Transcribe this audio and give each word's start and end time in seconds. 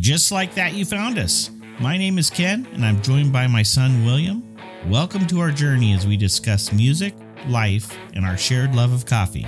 And 0.00 0.04
just 0.06 0.32
like 0.32 0.54
that, 0.54 0.72
you 0.72 0.86
found 0.86 1.18
us. 1.18 1.50
My 1.78 1.98
name 1.98 2.16
is 2.16 2.30
Ken, 2.30 2.66
and 2.72 2.86
I'm 2.86 3.02
joined 3.02 3.34
by 3.34 3.46
my 3.46 3.62
son, 3.62 4.02
William. 4.06 4.56
Welcome 4.88 5.26
to 5.26 5.40
our 5.40 5.50
journey 5.50 5.92
as 5.92 6.06
we 6.06 6.16
discuss 6.16 6.72
music, 6.72 7.14
life, 7.48 7.94
and 8.14 8.24
our 8.24 8.38
shared 8.38 8.74
love 8.74 8.94
of 8.94 9.04
coffee. 9.04 9.46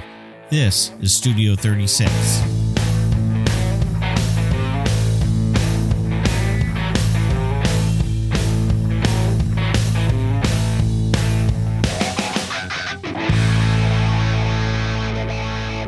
This 0.51 0.93
is 1.01 1.17
Studio 1.17 1.57
36. 1.57 2.11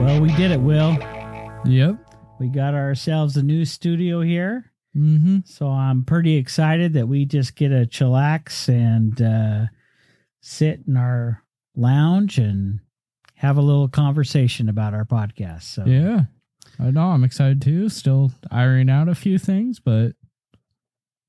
Well, 0.00 0.22
we 0.22 0.34
did 0.36 0.52
it, 0.52 0.60
Will. 0.60 0.96
Yep. 1.66 2.03
We 2.38 2.48
got 2.48 2.74
ourselves 2.74 3.36
a 3.36 3.42
new 3.42 3.64
studio 3.64 4.20
here. 4.20 4.70
Mm-hmm. 4.96 5.38
So 5.44 5.68
I'm 5.68 6.04
pretty 6.04 6.36
excited 6.36 6.92
that 6.94 7.08
we 7.08 7.24
just 7.24 7.56
get 7.56 7.72
a 7.72 7.86
chillax 7.86 8.68
and 8.68 9.20
uh, 9.20 9.66
sit 10.40 10.80
in 10.86 10.96
our 10.96 11.42
lounge 11.76 12.38
and 12.38 12.80
have 13.36 13.56
a 13.56 13.62
little 13.62 13.88
conversation 13.88 14.68
about 14.68 14.94
our 14.94 15.04
podcast. 15.04 15.62
So 15.62 15.84
Yeah. 15.86 16.24
I 16.78 16.90
know. 16.90 17.08
I'm 17.10 17.24
excited 17.24 17.62
too. 17.62 17.88
Still 17.88 18.32
ironing 18.50 18.90
out 18.90 19.08
a 19.08 19.14
few 19.14 19.38
things, 19.38 19.78
but 19.80 20.12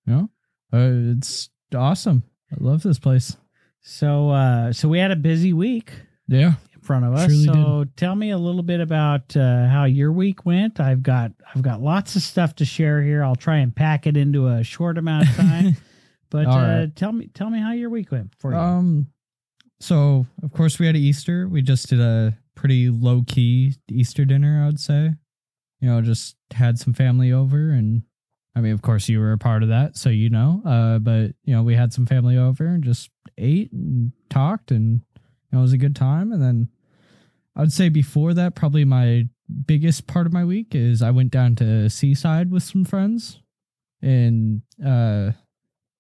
you 0.06 0.14
know, 0.14 0.30
uh, 0.74 1.14
it's 1.18 1.50
awesome. 1.76 2.24
I 2.52 2.56
love 2.60 2.82
this 2.84 3.00
place. 3.00 3.36
so 3.82 4.30
uh, 4.30 4.74
so 4.74 4.90
we 4.90 4.98
had 5.00 5.12
a 5.12 5.16
busy 5.16 5.54
week 5.54 5.92
Yeah. 6.28 6.54
Front 6.86 7.06
of 7.06 7.14
us. 7.14 7.44
So 7.44 7.86
tell 7.96 8.16
me 8.16 8.30
a 8.32 8.38
little 8.38 8.64
bit 8.64 8.80
about 8.80 9.36
uh, 9.36 9.68
how 9.68 9.86
your 9.86 10.12
week 10.12 10.46
went. 10.46 10.80
I've 10.80 11.04
got 11.04 11.32
I've 11.54 11.62
got 11.62 11.82
lots 11.82 12.16
of 12.16 12.22
stuff 12.22 12.56
to 12.56 12.66
share 12.66 13.02
here. 13.02 13.24
I'll 13.24 13.36
try 13.36 13.58
and 13.58 13.76
pack 13.76 14.08
it 14.08 14.16
into 14.16 14.48
a 14.48 14.64
short 14.64 14.98
amount 14.98 15.28
of 15.28 15.36
time. 15.36 15.78
but 16.30 16.48
uh, 16.48 16.50
right. 16.50 16.96
tell 16.96 17.12
me 17.12 17.28
tell 17.34 17.50
me 17.50 17.60
how 17.60 17.74
your 17.74 17.90
week 17.90 18.12
went 18.12 18.34
for 18.40 18.52
you. 18.52 18.58
Um. 18.58 19.08
So 19.80 20.26
of 20.44 20.54
course 20.54 20.80
we 20.80 20.86
had 20.86 20.96
Easter. 20.96 21.48
We 21.48 21.62
just 21.62 21.90
did 21.90 22.00
a 22.00 22.38
pretty 22.56 22.90
low 22.90 23.24
key 23.28 23.74
Easter 23.90 24.26
dinner. 24.26 24.64
I 24.64 24.68
would 24.68 24.80
say. 24.80 25.12
You 25.82 25.90
know, 25.90 26.02
just 26.02 26.38
had 26.54 26.80
some 26.80 26.94
family 26.94 27.32
over, 27.32 27.70
and 27.70 28.04
I 28.56 28.62
mean, 28.62 28.72
of 28.72 28.82
course, 28.82 29.10
you 29.10 29.20
were 29.20 29.34
a 29.34 29.38
part 29.38 29.62
of 29.62 29.70
that, 29.70 29.98
so 29.98 30.10
you 30.10 30.30
know. 30.30 30.62
Uh, 30.66 31.00
but 31.00 31.34
you 31.44 31.54
know, 31.54 31.62
we 31.62 31.76
had 31.76 31.92
some 31.92 32.06
family 32.06 32.38
over 32.38 32.66
and 32.66 32.84
just 32.84 33.10
ate 33.38 33.72
and 33.74 34.14
talked, 34.30 34.72
and 34.72 35.02
you 35.14 35.22
know, 35.52 35.60
it 35.60 35.62
was 35.62 35.74
a 35.74 35.78
good 35.78 35.96
time. 35.96 36.32
And 36.32 36.42
then 36.42 36.70
I 37.56 37.62
would 37.62 37.74
say 37.74 37.90
before 37.90 38.34
that, 38.34 38.56
probably 38.56 38.86
my 38.86 39.28
biggest 39.66 40.08
part 40.08 40.26
of 40.26 40.34
my 40.34 40.44
week 40.44 40.76
is 40.76 41.02
I 41.02 41.12
went 41.12 41.32
down 41.32 41.56
to 41.58 41.90
Seaside 41.90 42.52
with 42.52 42.64
some 42.64 42.86
friends, 42.86 43.40
and 44.02 44.62
uh, 44.86 45.32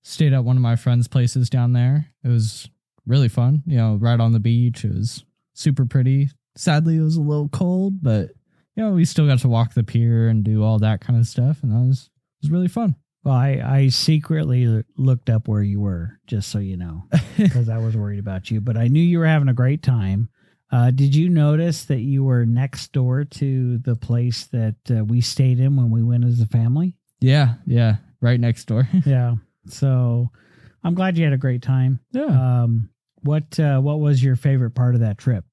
stayed 0.03 0.33
at 0.33 0.43
one 0.43 0.57
of 0.57 0.61
my 0.61 0.75
friends' 0.75 1.07
places 1.07 1.49
down 1.49 1.73
there. 1.73 2.07
It 2.23 2.29
was 2.29 2.69
really 3.05 3.29
fun. 3.29 3.63
You 3.65 3.77
know, 3.77 3.95
right 3.95 4.19
on 4.19 4.33
the 4.33 4.39
beach. 4.39 4.83
It 4.83 4.93
was 4.93 5.23
super 5.53 5.85
pretty. 5.85 6.29
Sadly, 6.57 6.97
it 6.97 7.01
was 7.01 7.17
a 7.17 7.21
little 7.21 7.49
cold, 7.49 8.01
but 8.01 8.29
you 8.75 8.83
know, 8.83 8.91
we 8.91 9.05
still 9.05 9.27
got 9.27 9.39
to 9.39 9.49
walk 9.49 9.73
the 9.73 9.83
pier 9.83 10.27
and 10.27 10.43
do 10.43 10.63
all 10.63 10.79
that 10.79 11.01
kind 11.01 11.19
of 11.19 11.27
stuff, 11.27 11.63
and 11.63 11.71
that 11.71 11.87
was 11.87 12.09
was 12.41 12.51
really 12.51 12.67
fun. 12.67 12.95
Well, 13.23 13.33
I, 13.33 13.61
I 13.65 13.87
secretly 13.87 14.83
looked 14.97 15.31
up 15.31 15.47
where 15.47 15.63
you 15.63 15.79
were, 15.79 16.19
just 16.27 16.49
so 16.49 16.59
you 16.59 16.77
know, 16.77 17.05
because 17.37 17.69
I 17.69 17.79
was 17.79 17.97
worried 17.97 18.19
about 18.19 18.51
you. 18.51 18.61
But 18.61 18.77
I 18.77 18.87
knew 18.87 19.01
you 19.01 19.17
were 19.17 19.25
having 19.25 19.49
a 19.49 19.53
great 19.53 19.81
time. 19.81 20.29
Uh, 20.71 20.91
did 20.91 21.13
you 21.15 21.29
notice 21.29 21.85
that 21.85 21.99
you 22.01 22.23
were 22.23 22.45
next 22.45 22.91
door 22.91 23.23
to 23.23 23.77
the 23.79 23.95
place 23.95 24.45
that 24.47 24.75
uh, 24.89 25.03
we 25.05 25.21
stayed 25.21 25.59
in 25.59 25.75
when 25.75 25.91
we 25.91 26.03
went 26.03 26.25
as 26.25 26.41
a 26.41 26.47
family? 26.47 26.95
yeah, 27.21 27.55
yeah, 27.65 27.95
right 28.21 28.39
next 28.39 28.65
door. 28.65 28.87
Yeah. 29.05 29.35
So 29.67 30.29
I'm 30.83 30.93
glad 30.93 31.17
you 31.17 31.23
had 31.23 31.33
a 31.33 31.37
great 31.37 31.61
time. 31.61 31.99
yeah. 32.11 32.63
Um, 32.63 32.89
what 33.21 33.59
uh, 33.59 33.79
what 33.79 33.99
was 33.99 34.23
your 34.23 34.35
favorite 34.35 34.71
part 34.75 34.93
of 34.95 35.01
that 35.01 35.17
trip? 35.17 35.43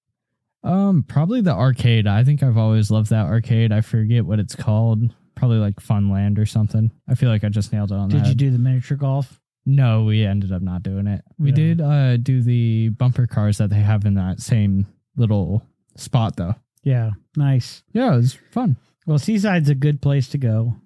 Um, 0.64 1.04
probably 1.08 1.40
the 1.40 1.54
arcade. 1.54 2.06
I 2.06 2.22
think 2.24 2.42
I've 2.42 2.58
always 2.58 2.90
loved 2.90 3.10
that 3.10 3.26
arcade. 3.26 3.72
I 3.72 3.80
forget 3.80 4.24
what 4.26 4.38
it's 4.38 4.54
called. 4.54 5.02
Probably 5.34 5.56
like 5.58 5.76
Funland 5.76 6.38
or 6.38 6.44
something. 6.46 6.90
I 7.08 7.14
feel 7.14 7.30
like 7.30 7.42
I 7.44 7.48
just 7.48 7.72
nailed 7.72 7.90
it 7.90 7.96
on 7.96 8.10
that. 8.10 8.18
Did 8.18 8.26
you 8.28 8.34
do 8.34 8.50
the 8.50 8.58
miniature 8.58 8.96
golf? 8.98 9.40
No, 9.64 10.04
we 10.04 10.24
ended 10.24 10.52
up 10.52 10.60
not 10.62 10.82
doing 10.82 11.06
it. 11.06 11.22
We 11.38 11.48
Yeah. 11.50 11.54
did 11.54 11.80
uh 11.80 12.16
do 12.18 12.42
the 12.42 12.90
bumper 12.90 13.26
cars 13.26 13.58
that 13.58 13.70
they 13.70 13.80
have 13.80 14.04
in 14.04 14.14
that 14.14 14.40
same 14.40 14.86
little 15.16 15.62
spot 15.96 16.36
though. 16.36 16.54
Yeah, 16.82 17.10
nice. 17.36 17.82
Yeah, 17.92 18.14
it 18.14 18.16
was 18.16 18.38
fun. 18.50 18.76
Well, 19.06 19.18
Seaside's 19.18 19.68
a 19.68 19.74
good 19.74 20.00
place 20.02 20.28
to 20.28 20.38
go. 20.38 20.76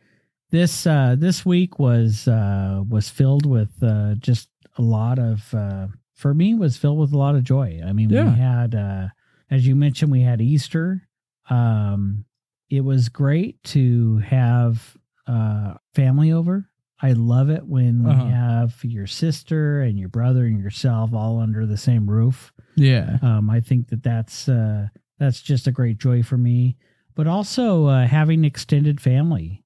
This 0.51 0.87
uh, 0.87 1.17
this 1.19 1.45
week 1.45 1.79
was 1.79 2.29
uh, 2.29 2.83
was 2.89 3.09
filled 3.09 3.47
with 3.47 3.71
uh, 3.83 4.15
just 4.17 4.49
a 4.79 4.83
lot 4.83 5.19
of 5.19 5.53
uh, 5.55 5.89
for 6.15 6.33
me 6.35 6.55
was 6.55 6.77
filled 6.77 6.99
with 6.99 7.13
a 7.13 7.19
lot 7.19 7.35
of 7.35 7.45
joy. 7.45 7.81
I 7.85 7.93
mean, 7.93 8.11
Yeah. 8.11 8.33
we 8.33 8.39
had 8.39 8.75
uh, 8.75 9.09
as 9.51 9.67
you 9.67 9.75
mentioned, 9.77 10.13
we 10.13 10.23
had 10.23 10.41
Easter. 10.41 11.03
Um, 11.51 12.25
it 12.71 12.81
was 12.83 13.09
great 13.09 13.63
to 13.65 14.19
have 14.19 14.97
uh, 15.27 15.75
family 15.95 16.33
over. 16.33 16.69
I 17.03 17.13
love 17.13 17.51
it 17.51 17.67
when 17.67 18.07
Uh-huh. 18.07 18.25
we 18.25 18.31
have 18.31 18.83
your 18.85 19.07
sister 19.07 19.81
and 19.83 19.99
your 19.99 20.09
brother 20.09 20.45
and 20.47 20.59
yourself 20.61 21.13
all 21.13 21.39
under 21.41 21.67
the 21.67 21.77
same 21.77 22.09
roof. 22.09 22.53
Yeah. 22.75 23.19
Um, 23.23 23.51
I 23.51 23.61
think 23.61 23.89
that 23.89 24.03
that's 24.03 24.49
uh, 24.49 24.89
that's 25.19 25.41
just 25.43 25.67
a 25.67 25.73
great 25.73 25.99
joy 25.99 26.23
for 26.23 26.39
me. 26.39 26.77
But 27.15 27.27
also 27.27 27.87
uh, 27.87 28.07
having 28.07 28.45
extended 28.45 29.01
family. 29.01 29.63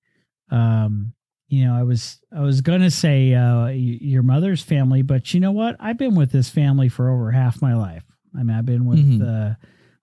Um, 0.51 1.13
you 1.49 1.65
know, 1.65 1.75
I 1.75 1.83
was 1.83 2.21
I 2.33 2.41
was 2.41 2.61
gonna 2.61 2.91
say 2.91 3.35
uh, 3.35 3.67
your 3.69 4.23
mother's 4.23 4.63
family, 4.63 5.03
but 5.03 5.35
you 5.35 5.41
know 5.41 5.51
what? 5.53 5.77
I've 5.81 5.99
been 5.99 6.15
with 6.15 6.31
this 6.31 6.49
family 6.49 6.89
for 6.89 7.11
over 7.11 7.31
half 7.33 7.61
my 7.61 7.75
life. 7.75 8.05
I 8.39 8.43
mean, 8.45 8.57
I've 8.57 8.67
been 8.67 8.87
with 8.87 9.01
Mhm. 9.21 9.23
uh, 9.53 9.55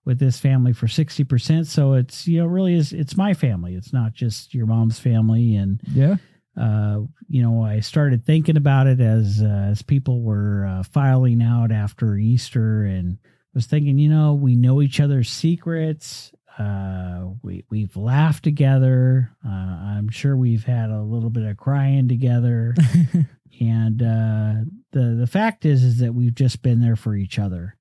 with 0.04 0.18
this 0.18 0.38
family 0.38 0.72
for 0.74 0.88
sixty 0.88 1.24
percent. 1.24 1.66
So 1.66 1.94
it's 1.94 2.26
you 2.28 2.38
know 2.40 2.46
really 2.46 2.74
is 2.74 2.92
it's 2.92 3.16
my 3.16 3.32
family. 3.34 3.74
It's 3.74 3.92
not 3.94 4.12
just 4.12 4.54
your 4.54 4.66
mom's 4.66 4.98
family 4.98 5.56
and 5.56 5.80
Yeah. 5.94 6.16
Uh, 6.58 7.00
you 7.28 7.42
know, 7.42 7.62
I 7.62 7.80
started 7.80 8.24
thinking 8.24 8.56
about 8.56 8.86
it 8.86 9.00
as 9.00 9.42
uh, 9.42 9.68
as 9.70 9.82
people 9.82 10.22
were 10.22 10.66
uh, 10.66 10.82
filing 10.82 11.42
out 11.42 11.70
after 11.70 12.16
Easter, 12.16 12.84
and 12.84 13.18
was 13.54 13.66
thinking, 13.66 13.98
you 13.98 14.08
know, 14.08 14.34
we 14.34 14.56
know 14.56 14.82
each 14.82 15.00
other's 15.00 15.30
secrets. 15.30 16.32
Uh, 16.58 17.28
we 17.42 17.64
we've 17.70 17.96
laughed 17.96 18.42
together. 18.42 19.30
Uh, 19.46 19.50
I'm 19.50 20.08
sure 20.08 20.36
we've 20.36 20.64
had 20.64 20.90
a 20.90 21.02
little 21.02 21.30
bit 21.30 21.44
of 21.44 21.56
crying 21.56 22.08
together, 22.08 22.74
and 23.60 24.02
uh, 24.02 24.54
the 24.90 25.16
the 25.18 25.28
fact 25.30 25.64
is 25.64 25.84
is 25.84 25.98
that 25.98 26.14
we've 26.14 26.34
just 26.34 26.62
been 26.62 26.80
there 26.80 26.96
for 26.96 27.14
each 27.14 27.38
other. 27.38 27.76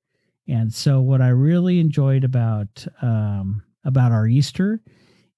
And 0.47 0.71
so, 0.71 1.01
what 1.01 1.21
I 1.21 1.29
really 1.29 1.79
enjoyed 1.79 2.23
about 2.23 2.85
um, 3.01 3.63
about 3.83 4.11
our 4.11 4.27
Easter 4.27 4.81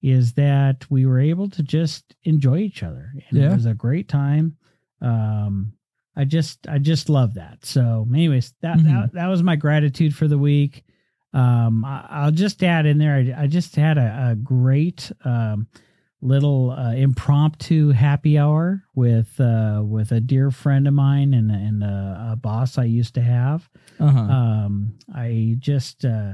is 0.02 0.32
that 0.34 0.86
we 0.90 1.04
were 1.06 1.20
able 1.20 1.48
to 1.50 1.62
just 1.62 2.14
enjoy 2.24 2.58
each 2.58 2.82
other. 2.82 3.12
And 3.28 3.38
Yeah. 3.38 3.50
It 3.50 3.54
was 3.54 3.66
a 3.66 3.74
great 3.74 4.08
time. 4.08 4.56
Um, 5.00 5.72
I 6.16 6.24
just 6.24 6.66
I 6.68 6.78
just 6.78 7.08
love 7.08 7.34
that. 7.34 7.64
So, 7.64 8.06
anyways, 8.12 8.52
that 8.62 8.78
Mhm. 8.78 8.84
that, 8.84 9.12
that 9.14 9.26
was 9.28 9.42
my 9.42 9.56
gratitude 9.56 10.14
for 10.14 10.26
the 10.28 10.38
week. 10.38 10.84
Um, 11.32 11.84
I, 11.84 12.06
I'll 12.10 12.32
just 12.32 12.62
add 12.62 12.86
in 12.86 12.98
there. 12.98 13.14
I, 13.14 13.44
I 13.44 13.46
just 13.46 13.76
had 13.76 13.96
a, 13.98 14.30
a 14.32 14.34
great 14.34 15.12
um, 15.24 15.68
little 16.20 16.72
uh, 16.72 16.92
impromptu 16.94 17.90
happy 17.90 18.36
hour 18.36 18.82
with 18.94 19.40
uh, 19.40 19.82
with 19.84 20.10
a 20.12 20.20
dear 20.20 20.50
friend 20.50 20.88
of 20.88 20.94
mine 20.94 21.32
and 21.32 21.50
and 21.50 21.82
a, 21.84 22.30
a 22.32 22.36
boss 22.36 22.76
I 22.76 22.84
used 22.84 23.14
to 23.14 23.22
have 23.22 23.70
Uh-huh. 24.00 24.18
um, 24.18 24.98
I 25.14 25.54
just 25.60 26.04
uh, 26.04 26.32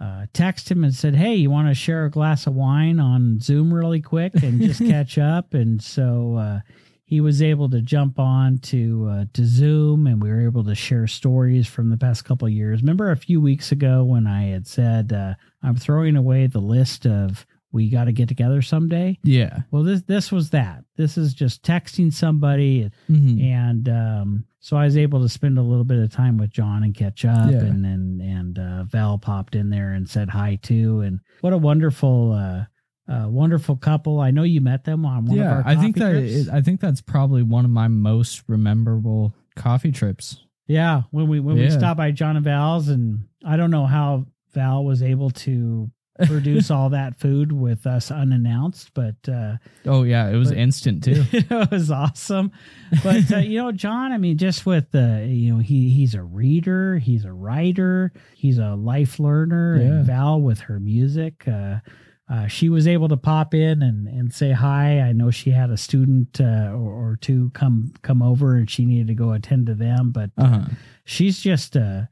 uh, 0.00 0.26
texted 0.34 0.72
him 0.72 0.84
and 0.84 0.94
said, 0.94 1.14
"Hey, 1.14 1.34
you 1.36 1.50
want 1.50 1.68
to 1.68 1.74
share 1.74 2.04
a 2.04 2.10
glass 2.10 2.46
of 2.46 2.54
wine 2.54 3.00
on 3.00 3.40
Zoom 3.40 3.72
really 3.72 4.00
quick 4.02 4.34
and 4.42 4.60
just 4.60 4.80
catch 4.86 5.16
up?" 5.18 5.54
And 5.54 5.82
so 5.82 6.36
uh, 6.36 6.60
he 7.04 7.20
was 7.20 7.40
able 7.40 7.70
to 7.70 7.80
jump 7.80 8.18
on 8.18 8.58
to 8.58 9.06
uh, 9.10 9.24
to 9.32 9.44
Zoom, 9.46 10.06
and 10.06 10.22
we 10.22 10.28
were 10.28 10.44
able 10.44 10.64
to 10.64 10.74
share 10.74 11.06
stories 11.06 11.66
from 11.66 11.88
the 11.90 11.96
past 11.96 12.24
couple 12.24 12.46
of 12.46 12.52
years. 12.52 12.82
Remember 12.82 13.10
a 13.10 13.16
few 13.16 13.40
weeks 13.40 13.72
ago 13.72 14.04
when 14.04 14.26
I 14.26 14.44
had 14.48 14.66
said 14.66 15.12
uh, 15.12 15.34
I'm 15.62 15.76
throwing 15.76 16.16
away 16.16 16.46
the 16.46 16.60
list 16.60 17.06
of 17.06 17.46
we 17.72 17.90
got 17.90 18.04
to 18.04 18.12
get 18.12 18.28
together 18.28 18.62
someday. 18.62 19.18
yeah. 19.22 19.60
Well, 19.70 19.82
this 19.82 20.02
this 20.02 20.30
was 20.32 20.50
that. 20.50 20.84
This 20.96 21.16
is 21.18 21.32
just 21.34 21.62
texting 21.62 22.12
somebody 22.12 22.90
Mhm. 23.10 23.42
and 23.42 23.88
um, 23.88 24.44
so 24.66 24.76
I 24.76 24.84
was 24.84 24.96
able 24.96 25.22
to 25.22 25.28
spend 25.28 25.58
a 25.58 25.62
little 25.62 25.84
bit 25.84 26.00
of 26.00 26.10
time 26.10 26.38
with 26.38 26.50
John 26.50 26.82
and 26.82 26.92
catch 26.92 27.24
up, 27.24 27.52
Yeah. 27.52 27.58
and 27.58 27.86
and 27.86 28.20
and 28.20 28.58
uh, 28.58 28.82
Val 28.82 29.16
popped 29.16 29.54
in 29.54 29.70
there 29.70 29.92
and 29.92 30.08
said 30.08 30.28
hi 30.28 30.58
too, 30.60 31.02
and 31.02 31.20
what 31.40 31.52
a 31.52 31.56
wonderful, 31.56 32.32
uh, 32.32 32.64
uh, 33.08 33.28
wonderful 33.28 33.76
couple. 33.76 34.18
I 34.18 34.32
know 34.32 34.42
you 34.42 34.60
met 34.60 34.82
them 34.82 35.06
on 35.06 35.26
one 35.26 35.38
of 35.38 35.44
yeah, 35.44 35.52
our. 35.52 35.62
I 35.64 35.76
think 35.76 35.94
that 35.98 36.10
trips. 36.10 36.32
is, 36.32 36.48
I 36.48 36.62
think 36.62 36.80
that's 36.80 37.00
probably 37.00 37.44
one 37.44 37.64
of 37.64 37.70
my 37.70 37.86
most 37.86 38.48
memorable 38.48 39.32
coffee 39.54 39.92
trips. 39.92 40.42
yeah, 40.66 41.02
when 41.12 41.28
we 41.28 41.38
when 41.38 41.54
we 41.58 41.70
stopped 41.70 41.98
by 41.98 42.10
John 42.10 42.34
and 42.34 42.44
Val's, 42.44 42.88
and 42.88 43.20
I 43.46 43.56
don't 43.56 43.70
know 43.70 43.86
how 43.86 44.26
Val 44.52 44.84
was 44.84 45.00
able 45.00 45.30
to 45.30 45.92
produce 46.26 46.70
all 46.70 46.90
that 46.90 47.18
food 47.18 47.52
with 47.52 47.86
us 47.86 48.10
unannounced, 48.10 48.92
but 48.94 49.16
uh, 49.28 49.56
Oh 49.84 50.02
yeah, 50.02 50.28
it 50.28 50.36
was 50.36 50.48
But- 50.48 50.58
instant 50.58 51.04
too. 51.04 51.24
it 51.32 51.70
was 51.70 51.90
awesome. 51.90 52.52
But 53.02 53.30
uh, 53.32 53.38
you 53.38 53.58
know, 53.62 53.72
John, 53.72 54.12
I 54.12 54.18
mean, 54.18 54.38
just 54.38 54.64
with 54.66 54.90
the 54.92 55.26
you 55.28 55.52
know, 55.54 55.60
he 55.60 55.90
he's 55.90 56.14
a 56.14 56.22
reader, 56.22 56.98
he's 56.98 57.24
a 57.24 57.32
writer, 57.32 58.12
he's 58.34 58.58
a 58.58 58.74
life 58.74 59.18
learner, 59.20 59.76
Yeah. 59.76 59.86
and 59.86 60.06
Val 60.06 60.40
with 60.40 60.60
her 60.60 60.80
music. 60.80 61.46
Uh, 61.46 61.80
uh, 62.28 62.48
she 62.48 62.68
was 62.68 62.88
able 62.88 63.06
to 63.08 63.16
pop 63.16 63.54
in 63.54 63.82
and, 63.82 64.08
and 64.08 64.32
say 64.34 64.50
hi. 64.50 64.98
I 65.00 65.12
know 65.12 65.30
she 65.30 65.50
had 65.50 65.70
a 65.70 65.76
student 65.76 66.40
uh, 66.40 66.72
or, 66.72 67.10
or 67.12 67.18
two 67.20 67.50
come 67.54 67.92
come 68.02 68.20
over, 68.20 68.56
and 68.56 68.68
she 68.68 68.84
needed 68.84 69.06
to 69.08 69.14
go 69.14 69.32
attend 69.32 69.66
to 69.66 69.74
them. 69.74 70.10
But 70.10 70.30
Uh 70.36 70.46
huh. 70.46 70.64
she's 71.04 71.38
just 71.40 71.76
a 71.76 72.08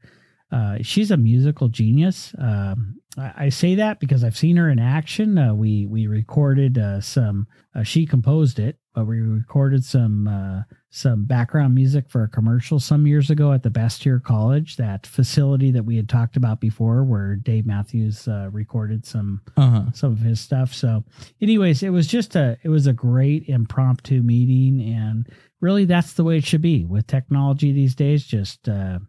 uh, 0.51 0.77
she's 0.81 1.11
a 1.11 1.17
musical 1.17 1.67
genius. 1.67 2.33
Um, 2.37 2.95
I, 3.17 3.49
say 3.49 3.75
that 3.75 3.99
because 3.99 4.23
I've 4.23 4.37
seen 4.37 4.57
her 4.57 4.69
in 4.69 4.79
action. 4.79 5.37
Uh, 5.37 5.53
we 5.53 5.85
we 5.85 6.07
recorded 6.07 6.77
uh, 6.77 7.01
some. 7.01 7.47
Uh, 7.73 7.83
she 7.83 8.05
composed 8.05 8.59
it, 8.59 8.77
but 8.93 9.05
we 9.05 9.19
recorded 9.19 9.83
some 9.83 10.27
uh, 10.27 10.63
some 10.89 11.25
background 11.25 11.75
music 11.75 12.09
for 12.09 12.23
a 12.23 12.27
commercial 12.29 12.79
some 12.79 13.05
years 13.07 13.29
ago 13.29 13.51
at 13.51 13.63
the 13.63 13.69
Bastyr 13.69 14.21
College, 14.21 14.77
that 14.77 15.05
facility 15.07 15.71
that 15.71 15.83
we 15.83 15.95
had 15.97 16.07
talked 16.09 16.37
about 16.37 16.59
before, 16.61 17.03
where 17.03 17.35
Dave 17.35 17.65
Matthews 17.65 18.27
uh, 18.27 18.49
recorded 18.51 19.05
some 19.05 19.41
Uh 19.57 19.69
huh. 19.69 19.83
some 19.93 20.11
of 20.11 20.19
his 20.19 20.39
stuff. 20.39 20.73
So, 20.73 21.03
anyways, 21.41 21.83
it 21.83 21.89
was 21.89 22.07
just 22.07 22.35
a 22.35 22.57
it 22.63 22.69
was 22.69 22.87
a 22.87 22.93
great 22.93 23.47
impromptu 23.49 24.23
meeting, 24.23 24.93
and 24.93 25.27
really 25.61 25.85
that's 25.85 26.13
the 26.13 26.23
way 26.23 26.37
it 26.37 26.45
should 26.45 26.61
be 26.61 26.85
with 26.85 27.07
technology 27.07 27.71
these 27.71 27.95
days. 27.95 28.25
Just 28.25 28.67
uh, 28.69 28.99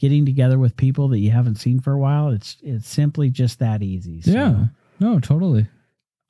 getting 0.00 0.24
together 0.26 0.58
with 0.58 0.76
people 0.76 1.08
that 1.08 1.18
you 1.18 1.30
haven't 1.30 1.56
seen 1.56 1.78
for 1.78 1.92
a 1.92 1.98
while. 1.98 2.30
It's 2.30 2.56
it's 2.62 2.88
simply 2.88 3.30
just 3.30 3.60
that 3.60 3.82
easy. 3.82 4.22
So 4.22 4.32
Yeah. 4.32 4.64
No, 4.98 5.20
totally. 5.20 5.68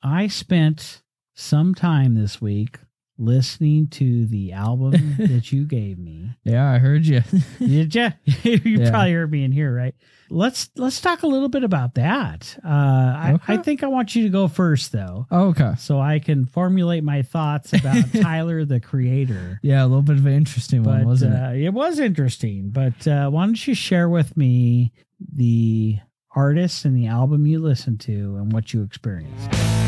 I 0.03 0.27
spent 0.27 1.01
some 1.33 1.73
time 1.73 2.13
this 2.15 2.39
week 2.41 2.79
listening 3.21 3.87
to 3.87 4.25
the 4.25 4.51
album 4.53 5.15
that 5.17 5.51
you 5.51 5.65
gave 5.65 5.97
me. 5.99 6.31
Yeah, 6.43 6.69
I 6.71 6.79
heard 6.79 7.05
you. 7.05 7.21
Did 7.59 7.93
you? 7.95 8.09
you 8.43 8.59
Yeah. 8.63 8.89
probably 8.89 9.13
heard 9.13 9.31
me 9.31 9.43
in 9.43 9.51
here, 9.51 9.73
right? 9.73 9.93
Let's 10.29 10.69
let's 10.77 11.01
talk 11.01 11.23
a 11.23 11.27
little 11.27 11.49
bit 11.49 11.63
about 11.65 11.95
that. 11.95 12.57
Uh, 12.63 12.67
I, 12.69 13.31
Okay. 13.35 13.53
I 13.53 13.57
think 13.57 13.83
I 13.83 13.87
want 13.87 14.15
you 14.15 14.23
to 14.23 14.29
go 14.29 14.47
first, 14.47 14.91
though, 14.93 15.27
okay. 15.31 15.73
so 15.77 15.99
I 15.99 16.19
can 16.19 16.45
formulate 16.45 17.03
my 17.03 17.21
thoughts 17.21 17.73
about 17.73 18.05
Tyler, 18.21 18.63
the 18.65 18.79
creator. 18.79 19.59
Yeah, 19.61 19.83
a 19.83 19.87
little 19.87 20.01
bit 20.03 20.17
of 20.17 20.25
an 20.25 20.33
interesting 20.33 20.83
one, 20.83 21.05
wasn't 21.05 21.33
it? 21.35 21.37
uh, 21.37 21.51
it 21.51 21.73
was 21.73 21.99
interesting. 21.99 22.69
But 22.69 23.05
uh, 23.07 23.29
why 23.29 23.45
don't 23.45 23.67
you 23.67 23.75
share 23.75 24.07
with 24.07 24.35
me 24.37 24.93
the 25.33 25.99
artist 26.33 26.85
and 26.85 26.95
the 26.95 27.07
album 27.07 27.45
you 27.45 27.59
listened 27.59 27.99
to 28.01 28.37
and 28.37 28.53
what 28.53 28.73
you 28.73 28.83
experienced? 28.83 29.80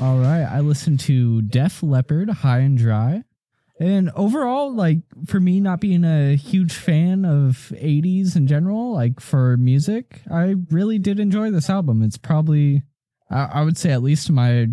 All 0.00 0.18
right, 0.18 0.44
I 0.44 0.60
listened 0.60 1.00
to 1.00 1.40
Def 1.42 1.82
Leppard, 1.82 2.28
High 2.28 2.58
and 2.58 2.76
Dry. 2.76 3.22
And 3.80 4.10
overall, 4.10 4.74
like 4.74 4.98
for 5.26 5.40
me, 5.40 5.58
not 5.58 5.80
being 5.80 6.04
a 6.04 6.36
huge 6.36 6.74
fan 6.74 7.24
of 7.24 7.72
80s 7.74 8.36
in 8.36 8.46
general, 8.46 8.92
like 8.92 9.20
for 9.20 9.56
music, 9.56 10.20
I 10.30 10.54
really 10.70 10.98
did 10.98 11.18
enjoy 11.18 11.50
this 11.50 11.70
album. 11.70 12.02
It's 12.02 12.18
probably, 12.18 12.82
I, 13.30 13.44
I 13.44 13.62
would 13.62 13.78
say, 13.78 13.90
at 13.90 14.02
least 14.02 14.30
my 14.30 14.66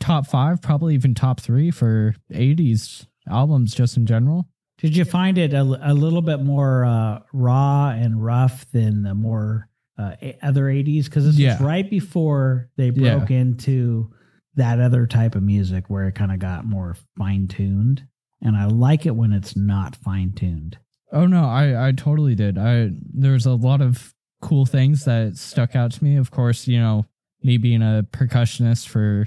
top 0.00 0.26
five, 0.28 0.62
probably 0.62 0.94
even 0.94 1.12
top 1.14 1.40
three 1.40 1.70
for 1.72 2.14
80s 2.32 3.06
albums 3.28 3.74
just 3.74 3.96
in 3.96 4.06
general. 4.06 4.48
Did 4.78 4.96
you 4.96 5.04
find 5.04 5.38
it 5.38 5.54
a, 5.54 5.62
a 5.62 5.92
little 5.92 6.22
bit 6.22 6.40
more 6.40 6.84
uh, 6.84 7.20
raw 7.32 7.90
and 7.90 8.24
rough 8.24 8.64
than 8.70 9.02
the 9.02 9.14
more 9.14 9.68
uh, 9.98 10.12
other 10.40 10.64
80s? 10.66 11.04
Because 11.06 11.24
this 11.24 11.36
Yeah. 11.36 11.54
was 11.54 11.62
right 11.66 11.88
before 11.90 12.70
they 12.76 12.90
Yeah. 12.90 13.16
broke 13.18 13.32
into 13.32 14.12
that 14.54 14.80
other 14.80 15.06
type 15.06 15.34
of 15.34 15.42
music 15.42 15.84
where 15.88 16.08
it 16.08 16.14
kind 16.14 16.32
of 16.32 16.38
got 16.38 16.64
more 16.64 16.96
fine 17.16 17.48
tuned. 17.48 18.06
And 18.42 18.56
I 18.56 18.66
like 18.66 19.06
it 19.06 19.16
when 19.16 19.32
it's 19.32 19.56
not 19.56 19.96
fine 19.96 20.32
tuned. 20.32 20.78
Oh 21.12 21.26
no, 21.26 21.44
I 21.44 21.88
I 21.88 21.92
totally 21.92 22.34
did. 22.34 22.58
I 22.58 22.90
there's 23.12 23.46
a 23.46 23.54
lot 23.54 23.80
of 23.80 24.14
cool 24.40 24.66
things 24.66 25.04
that 25.04 25.36
stuck 25.36 25.74
out 25.74 25.92
to 25.92 26.04
me. 26.04 26.16
Of 26.16 26.30
course, 26.30 26.68
you 26.68 26.78
know, 26.78 27.06
me 27.42 27.56
being 27.56 27.82
a 27.82 28.06
percussionist 28.12 28.86
for 28.88 29.26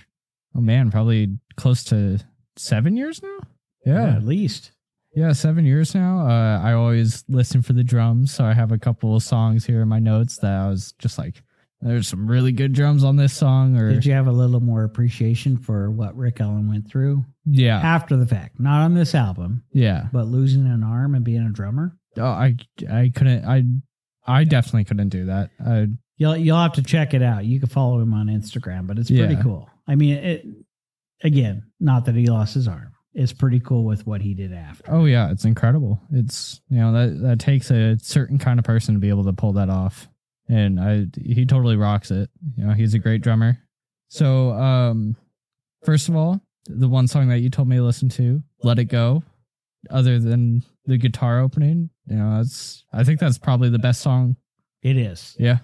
oh 0.56 0.62
man, 0.62 0.92
probably 0.92 1.38
close 1.56 1.84
to 1.86 2.20
7 2.58 2.96
years 2.96 3.22
now. 3.24 3.38
Yeah. 3.86 4.16
at 4.16 4.24
least. 4.24 4.72
Yeah, 5.16 5.34
7 5.34 5.66
years 5.66 5.94
now. 5.96 6.20
Uh 6.28 6.60
I 6.62 6.74
always 6.74 7.24
listen 7.28 7.62
for 7.62 7.74
the 7.74 7.84
drums, 7.84 8.34
so 8.34 8.46
I 8.46 8.54
have 8.54 8.72
a 8.72 8.78
couple 8.80 9.16
of 9.16 9.24
songs 9.24 9.66
here 9.66 9.82
in 9.82 9.88
my 9.90 10.00
notes 10.00 10.38
that 10.40 10.54
I 10.54 10.70
was 10.70 10.94
just 11.00 11.18
like 11.18 11.42
there's 11.82 12.08
some 12.08 12.28
really 12.28 12.52
good 12.52 12.74
drums 12.74 13.04
on 13.04 13.16
this 13.16 13.34
song 13.34 13.78
or 13.78 13.90
Did 13.92 14.06
you 14.06 14.14
have 14.14 14.28
a 14.28 14.32
little 14.32 14.60
more 14.60 14.84
appreciation 14.84 15.58
for 15.58 15.90
what 15.92 16.16
Rick 16.16 16.40
Allen 16.42 16.68
went 16.70 16.90
through 16.90 17.26
yeah. 17.46 17.80
after 17.80 18.16
the 18.18 18.26
fact? 18.28 18.60
Not 18.60 18.84
on 18.84 18.94
this 18.94 19.16
album, 19.16 19.64
Yeah. 19.74 20.08
but 20.14 20.28
losing 20.28 20.68
an 20.68 20.84
arm 20.84 21.16
and 21.16 21.24
being 21.26 21.42
a 21.46 21.50
drummer. 21.52 21.98
Oh, 22.18 22.24
I 22.26 22.56
I 22.90 23.12
couldn't 23.16 23.46
I 23.46 23.64
I 24.26 24.44
definitely 24.44 24.84
couldn't 24.86 25.10
do 25.10 25.26
that. 25.26 25.50
I 25.66 25.88
You'll 26.18 26.38
you'll 26.38 26.58
have 26.60 26.74
to 26.74 26.84
check 26.84 27.16
it 27.16 27.24
out. 27.24 27.46
You 27.46 27.60
can 27.60 27.70
follow 27.70 28.00
him 28.00 28.14
on 28.14 28.28
Instagram, 28.28 28.86
but 28.86 29.00
it's 29.00 29.10
pretty 29.10 29.34
Yeah. 29.34 29.42
cool. 29.42 29.68
I 29.88 29.96
mean, 29.96 30.18
it 30.18 30.46
again, 31.24 31.64
not 31.80 32.06
that 32.06 32.16
he 32.16 32.28
lost 32.28 32.54
his 32.54 32.68
arm. 32.68 32.92
It's 33.14 33.34
pretty 33.34 33.60
cool 33.60 33.84
with 33.86 34.06
what 34.08 34.22
he 34.22 34.34
did 34.34 34.54
after. 34.54 34.84
Oh 34.92 35.06
yeah, 35.06 35.32
it's 35.32 35.46
incredible. 35.46 36.00
It's 36.12 36.62
you 36.70 36.78
know 36.80 36.94
that 36.94 37.22
that 37.24 37.40
takes 37.40 37.72
a 37.72 37.98
certain 38.00 38.38
kind 38.38 38.60
of 38.60 38.66
person 38.66 38.94
to 38.94 39.00
be 39.00 39.10
able 39.10 39.26
to 39.26 39.34
pull 39.34 39.54
that 39.54 39.70
off, 39.70 40.08
and 40.50 40.80
I 40.80 41.06
he 41.20 41.46
totally 41.46 41.76
rocks 41.76 42.12
it. 42.12 42.30
You 42.56 42.66
know, 42.66 42.74
he's 42.74 42.94
a 42.94 43.00
great 43.00 43.22
drummer. 43.22 43.58
So, 44.10 44.52
um, 44.52 45.16
first 45.84 46.10
of 46.10 46.16
all, 46.16 46.42
the 46.66 46.90
one 46.90 47.08
song 47.08 47.30
that 47.30 47.40
you 47.40 47.50
told 47.50 47.68
me 47.68 47.78
to 47.78 47.84
listen 47.84 48.10
to, 48.10 48.44
"Let 48.64 48.80
It 48.80 48.86
Go," 48.86 49.24
other 49.90 50.20
than 50.20 50.64
the 50.86 50.98
guitar 50.98 51.40
opening, 51.40 51.90
you 52.08 52.16
know, 52.18 52.38
that's 52.38 52.84
I 52.92 53.04
think 53.04 53.20
that's 53.20 53.38
probably 53.38 53.70
the 53.70 53.80
best 53.80 54.02
song. 54.02 54.36
It 54.84 54.98
is, 54.98 55.36
Yeah, 55.40 55.60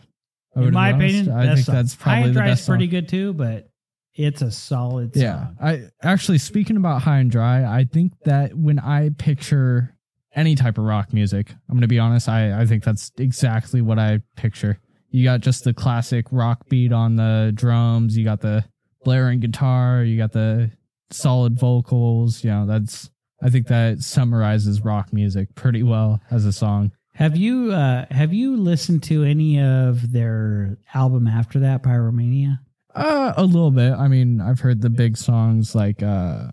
in 0.55 0.73
my 0.73 0.89
opinion, 0.89 1.29
I 1.31 1.53
think 1.55 1.65
song. 1.65 1.75
that's 1.75 1.95
High 1.95 2.03
probably 2.03 2.23
and 2.27 2.35
the 2.35 2.39
Dry 2.39 2.45
is 2.47 2.51
best 2.51 2.65
song. 2.65 2.73
pretty 2.73 2.87
good 2.87 3.07
too, 3.09 3.33
but 3.33 3.69
it's 4.15 4.41
a 4.41 4.51
solid 4.51 5.15
Yeah. 5.15 5.47
song. 5.47 5.57
I 5.59 5.83
actually 6.03 6.37
speaking 6.37 6.77
about 6.77 7.01
high 7.01 7.17
and 7.19 7.29
dry, 7.31 7.65
I 7.65 7.83
think 7.85 8.13
that 8.25 8.55
when 8.55 8.79
I 8.79 9.09
picture 9.09 9.96
any 10.37 10.55
type 10.55 10.77
of 10.77 10.85
rock 10.85 11.11
music, 11.11 11.53
I'm 11.67 11.75
gonna 11.75 11.87
be 11.87 11.99
honest, 11.99 12.29
I, 12.29 12.61
I 12.61 12.65
think 12.65 12.83
that's 12.83 13.11
exactly 13.17 13.81
what 13.81 13.99
I 13.99 14.21
picture. 14.37 14.79
You 15.09 15.23
got 15.23 15.41
just 15.41 15.63
the 15.63 15.73
classic 15.73 16.27
rock 16.31 16.69
beat 16.69 16.93
on 16.93 17.15
the 17.15 17.51
drums, 17.53 18.15
you 18.15 18.23
got 18.23 18.41
the 18.41 18.63
blaring 19.03 19.39
guitar, 19.39 20.03
you 20.03 20.17
got 20.17 20.31
the 20.31 20.71
solid 21.09 21.59
vocals, 21.59 22.43
you 22.43 22.51
know, 22.51 22.65
that's 22.65 23.09
I 23.41 23.49
think 23.49 23.67
that 23.67 23.99
summarizes 23.99 24.83
rock 24.85 25.11
music 25.11 25.53
pretty 25.55 25.83
well 25.83 26.21
as 26.31 26.45
a 26.45 26.51
song. 26.53 26.91
Have 27.15 27.35
you 27.35 27.71
uh, 27.71 28.05
have 28.11 28.31
you 28.31 28.57
listened 28.57 29.01
to 29.03 29.23
any 29.23 29.59
of 29.59 30.11
their 30.11 30.77
album 30.93 31.27
after 31.27 31.59
that, 31.61 31.81
Pyromania? 31.81 32.59
Uh 32.93 33.33
a 33.35 33.43
little 33.43 33.71
bit. 33.71 33.93
I 33.93 34.07
mean, 34.07 34.39
I've 34.39 34.59
heard 34.59 34.81
the 34.81 34.89
big 34.91 35.17
songs 35.17 35.73
like 35.73 36.03
uh 36.03 36.51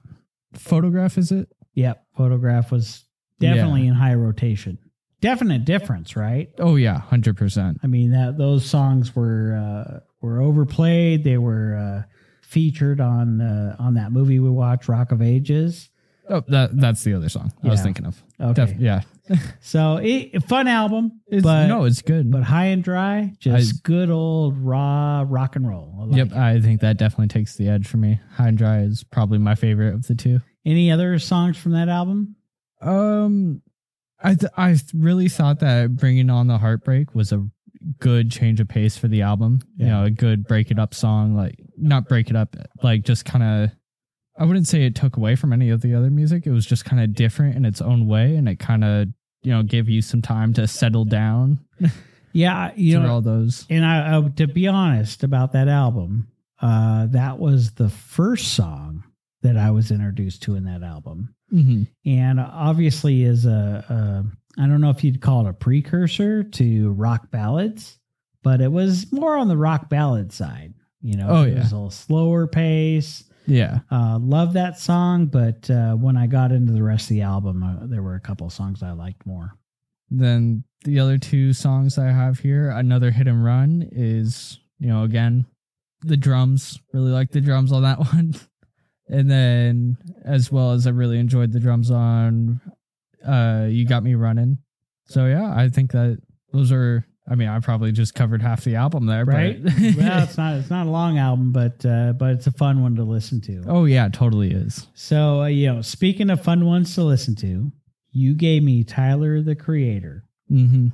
Photograph 0.55 1.19
is 1.19 1.33
it? 1.33 1.49
Yep, 1.75 2.05
Photograph 2.17 2.71
was 2.71 3.05
definitely 3.45 3.83
Yeah. 3.83 3.89
in 3.89 3.95
high 3.95 4.15
rotation. 4.15 4.79
Definite 5.21 5.65
difference, 5.65 6.17
right? 6.17 6.51
Oh 6.59 6.77
yeah, 6.77 6.99
hundred 7.01 7.37
percent. 7.37 7.79
I 7.83 7.87
mean 7.87 8.11
that 8.11 8.37
those 8.37 8.67
songs 8.67 9.17
were 9.17 9.55
uh, 9.57 10.01
were 10.21 10.41
overplayed. 10.43 11.25
They 11.25 11.39
were 11.39 11.77
uh, 11.77 12.03
featured 12.43 13.01
on 13.01 13.41
uh, 13.41 13.77
on 13.79 13.95
that 13.95 14.13
movie 14.13 14.39
we 14.39 14.51
watched, 14.51 14.89
Rock 14.89 15.13
of 15.13 15.23
Ages. 15.23 15.89
Oh, 16.29 16.43
that 16.49 16.79
that's 16.79 17.05
the 17.05 17.15
other 17.15 17.29
song 17.29 17.53
I 17.63 17.69
was 17.69 17.83
thinking 17.83 18.07
of. 18.07 18.23
Okay, 18.41 18.67
Def- 18.67 18.79
yeah, 18.79 19.03
so 19.61 19.99
it, 20.03 20.43
fun 20.45 20.69
album, 20.69 21.21
it's, 21.27 21.43
but 21.43 21.67
no, 21.67 21.85
it's 21.85 22.01
good. 22.03 22.31
but 22.31 22.43
high 22.43 22.67
and 22.67 22.83
dry, 22.83 23.33
just 23.39 23.83
good 23.83 24.09
old 24.11 24.57
raw 24.59 25.25
rock 25.27 25.57
and 25.57 25.69
roll. 25.69 25.95
I 26.01 26.05
like 26.05 26.17
yep, 26.17 26.27
it. 26.29 26.33
I 26.37 26.61
think 26.61 26.81
that 26.81 26.97
definitely 26.99 27.29
takes 27.29 27.57
the 27.57 27.69
edge 27.69 27.87
for 27.87 27.97
me. 27.99 28.21
High 28.37 28.49
and 28.49 28.59
Dry 28.59 28.81
is 28.81 29.05
probably 29.05 29.39
my 29.39 29.55
favorite 29.55 29.93
of 29.95 30.07
the 30.07 30.15
two. 30.15 30.41
Any 30.67 30.91
other 30.91 31.19
songs 31.19 31.57
from 31.59 31.73
that 31.73 31.89
album? 31.91 32.37
Um, 32.85 33.63
I 34.23 34.35
th- 34.35 34.53
I 34.57 34.77
really 34.95 35.29
thought 35.29 35.61
that 35.61 35.97
bringing 35.97 36.31
on 36.31 36.47
the 36.47 36.59
heartbreak 36.59 37.15
was 37.15 37.33
a 37.33 37.47
good 37.99 38.31
change 38.31 38.61
of 38.61 38.69
pace 38.69 38.97
for 38.97 39.09
the 39.09 39.23
album. 39.23 39.61
You 39.77 39.87
know, 39.87 40.05
a 40.05 40.11
good 40.11 40.47
break 40.47 40.71
it 40.71 40.79
up 40.79 40.95
song, 40.95 41.35
like 41.35 41.59
not 41.77 42.09
break 42.09 42.31
it 42.31 42.37
up, 42.37 42.57
like 42.83 43.05
just 43.05 43.25
kind 43.25 43.45
of. 43.45 43.71
I 44.37 44.45
wouldn't 44.45 44.67
say 44.67 44.85
it 44.85 44.97
took 44.97 45.17
away 45.17 45.37
from 45.37 45.53
any 45.53 45.71
of 45.71 45.81
the 45.81 45.95
other 45.95 46.11
music. 46.11 46.45
It 46.45 46.51
was 46.51 46.67
just 46.67 46.85
kind 46.85 47.01
of 47.01 47.15
different 47.15 47.55
in 47.57 47.65
its 47.65 47.81
own 47.81 48.09
way, 48.09 48.35
and 48.35 48.49
it 48.49 48.59
kind 48.59 48.83
of 48.85 49.09
you 49.43 49.53
know 49.53 49.63
gave 49.63 49.89
you 49.89 50.03
some 50.03 50.23
time 50.23 50.53
to 50.55 50.67
settle 50.67 51.05
down 51.05 51.61
Yeah, 52.33 52.73
you 52.75 52.99
know, 52.99 53.13
all 53.13 53.21
those. 53.21 53.65
and 53.71 53.87
I, 53.87 54.19
I 54.19 54.29
to 54.29 54.49
be 54.49 54.67
honest 54.67 55.23
about 55.23 55.53
that 55.53 55.69
album, 55.69 56.27
uh, 56.61 57.07
that 57.07 57.39
was 57.39 57.73
the 57.73 57.89
first 57.89 58.55
song 58.55 59.05
that 59.45 59.57
I 59.57 59.71
was 59.71 59.91
introduced 59.93 60.43
to 60.43 60.57
in 60.57 60.65
that 60.65 60.83
album. 60.83 61.35
Mm-hmm. 61.53 61.83
and 62.11 62.41
obviously 62.41 63.23
is 63.23 63.47
a, 63.47 64.25
I 64.59 64.67
don't 64.67 64.81
know 64.81 64.91
if 64.91 65.05
you'd 65.05 65.21
call 65.21 65.47
it 65.47 65.51
a 65.51 65.53
precursor 65.53 66.43
to 66.43 66.91
rock 66.93 67.31
ballads, 67.31 67.97
but 68.43 68.61
it 68.61 68.73
was 68.73 69.13
more 69.13 69.37
on 69.37 69.47
the 69.47 69.57
rock 69.57 69.89
ballad 69.89 70.33
side. 70.33 70.75
You 71.01 71.17
know, 71.17 71.29
Oh, 71.29 71.43
it 71.45 71.53
yeah. 71.53 71.59
was 71.61 71.71
a 71.71 71.75
little 71.77 71.91
slower 71.91 72.47
pace. 72.49 73.23
Yeah. 73.47 73.81
Uh, 73.91 74.19
love 74.21 74.55
that 74.55 74.81
song, 74.81 75.27
but 75.27 75.71
uh, 75.71 75.93
when 75.95 76.17
I 76.17 76.27
got 76.27 76.51
into 76.51 76.73
the 76.73 76.83
rest 76.83 77.05
of 77.05 77.09
the 77.11 77.23
album, 77.23 77.63
uh, 77.63 77.87
there 77.87 78.03
were 78.03 78.15
a 78.17 78.21
couple 78.21 78.47
of 78.49 78.53
songs 78.53 78.83
I 78.83 78.93
liked 78.93 79.25
more. 79.27 79.53
Then 80.11 80.65
the 80.85 80.99
other 80.99 81.19
two 81.19 81.53
songs 81.53 81.99
I 81.99 82.07
have 82.11 82.39
here, 82.41 82.71
another 82.71 83.11
hit 83.11 83.29
and 83.29 83.45
run 83.45 83.87
is, 83.93 84.59
you 84.81 84.89
know, 84.89 85.03
again, 85.05 85.47
the 86.01 86.17
drums. 86.17 86.81
Really 86.93 87.11
like 87.13 87.31
the 87.33 87.41
drums 87.41 87.71
on 87.71 87.83
that 87.83 87.99
one. 88.13 88.35
And 89.15 89.31
then 89.31 89.97
as 90.25 90.51
well 90.51 90.73
as 90.73 90.87
I 90.87 90.91
really 90.91 91.19
enjoyed 91.19 91.53
the 91.53 91.61
drums 91.61 91.91
on 91.91 92.61
uh 93.27 93.67
You 93.71 93.87
Got 93.87 94.03
Me 94.03 94.15
Running. 94.15 94.59
So 95.07 95.27
yeah, 95.27 95.53
I 95.55 95.69
think 95.69 95.93
that 95.93 96.19
those 96.53 96.73
are 96.73 97.07
I 97.27 97.37
mean, 97.37 97.49
I 97.49 97.59
probably 97.61 97.91
just 97.91 98.15
covered 98.15 98.43
half 98.43 98.65
the 98.65 98.77
album 98.77 99.07
there, 99.07 99.25
Right? 99.25 99.63
But 99.63 99.73
well, 99.97 100.23
it's 100.23 100.37
not 100.37 100.57
it's 100.57 100.71
not 100.71 100.87
a 100.87 100.91
long 100.91 101.19
album, 101.19 101.53
but 101.53 101.85
uh, 101.87 102.13
but 102.13 102.33
it's 102.33 102.47
a 102.47 102.53
fun 102.53 102.83
one 102.83 102.97
to 102.97 103.05
listen 103.05 103.41
to. 103.43 103.63
oh 103.67 103.87
yeah, 103.87 104.09
totally 104.09 104.51
is. 104.51 104.87
So 104.95 105.43
uh, 105.43 105.47
you 105.47 105.73
know, 105.73 105.81
speaking 105.81 106.31
of 106.31 106.43
fun 106.43 106.67
ones 106.67 106.95
to 106.97 107.03
listen 107.03 107.35
to, 107.37 107.73
you 108.11 108.35
gave 108.35 108.63
me 108.63 108.85
Tyler 108.85 109.41
the 109.43 109.57
Creator. 109.57 110.25
Mm-hmm. 110.51 110.89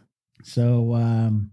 So 0.44 0.94
um, 0.94 1.50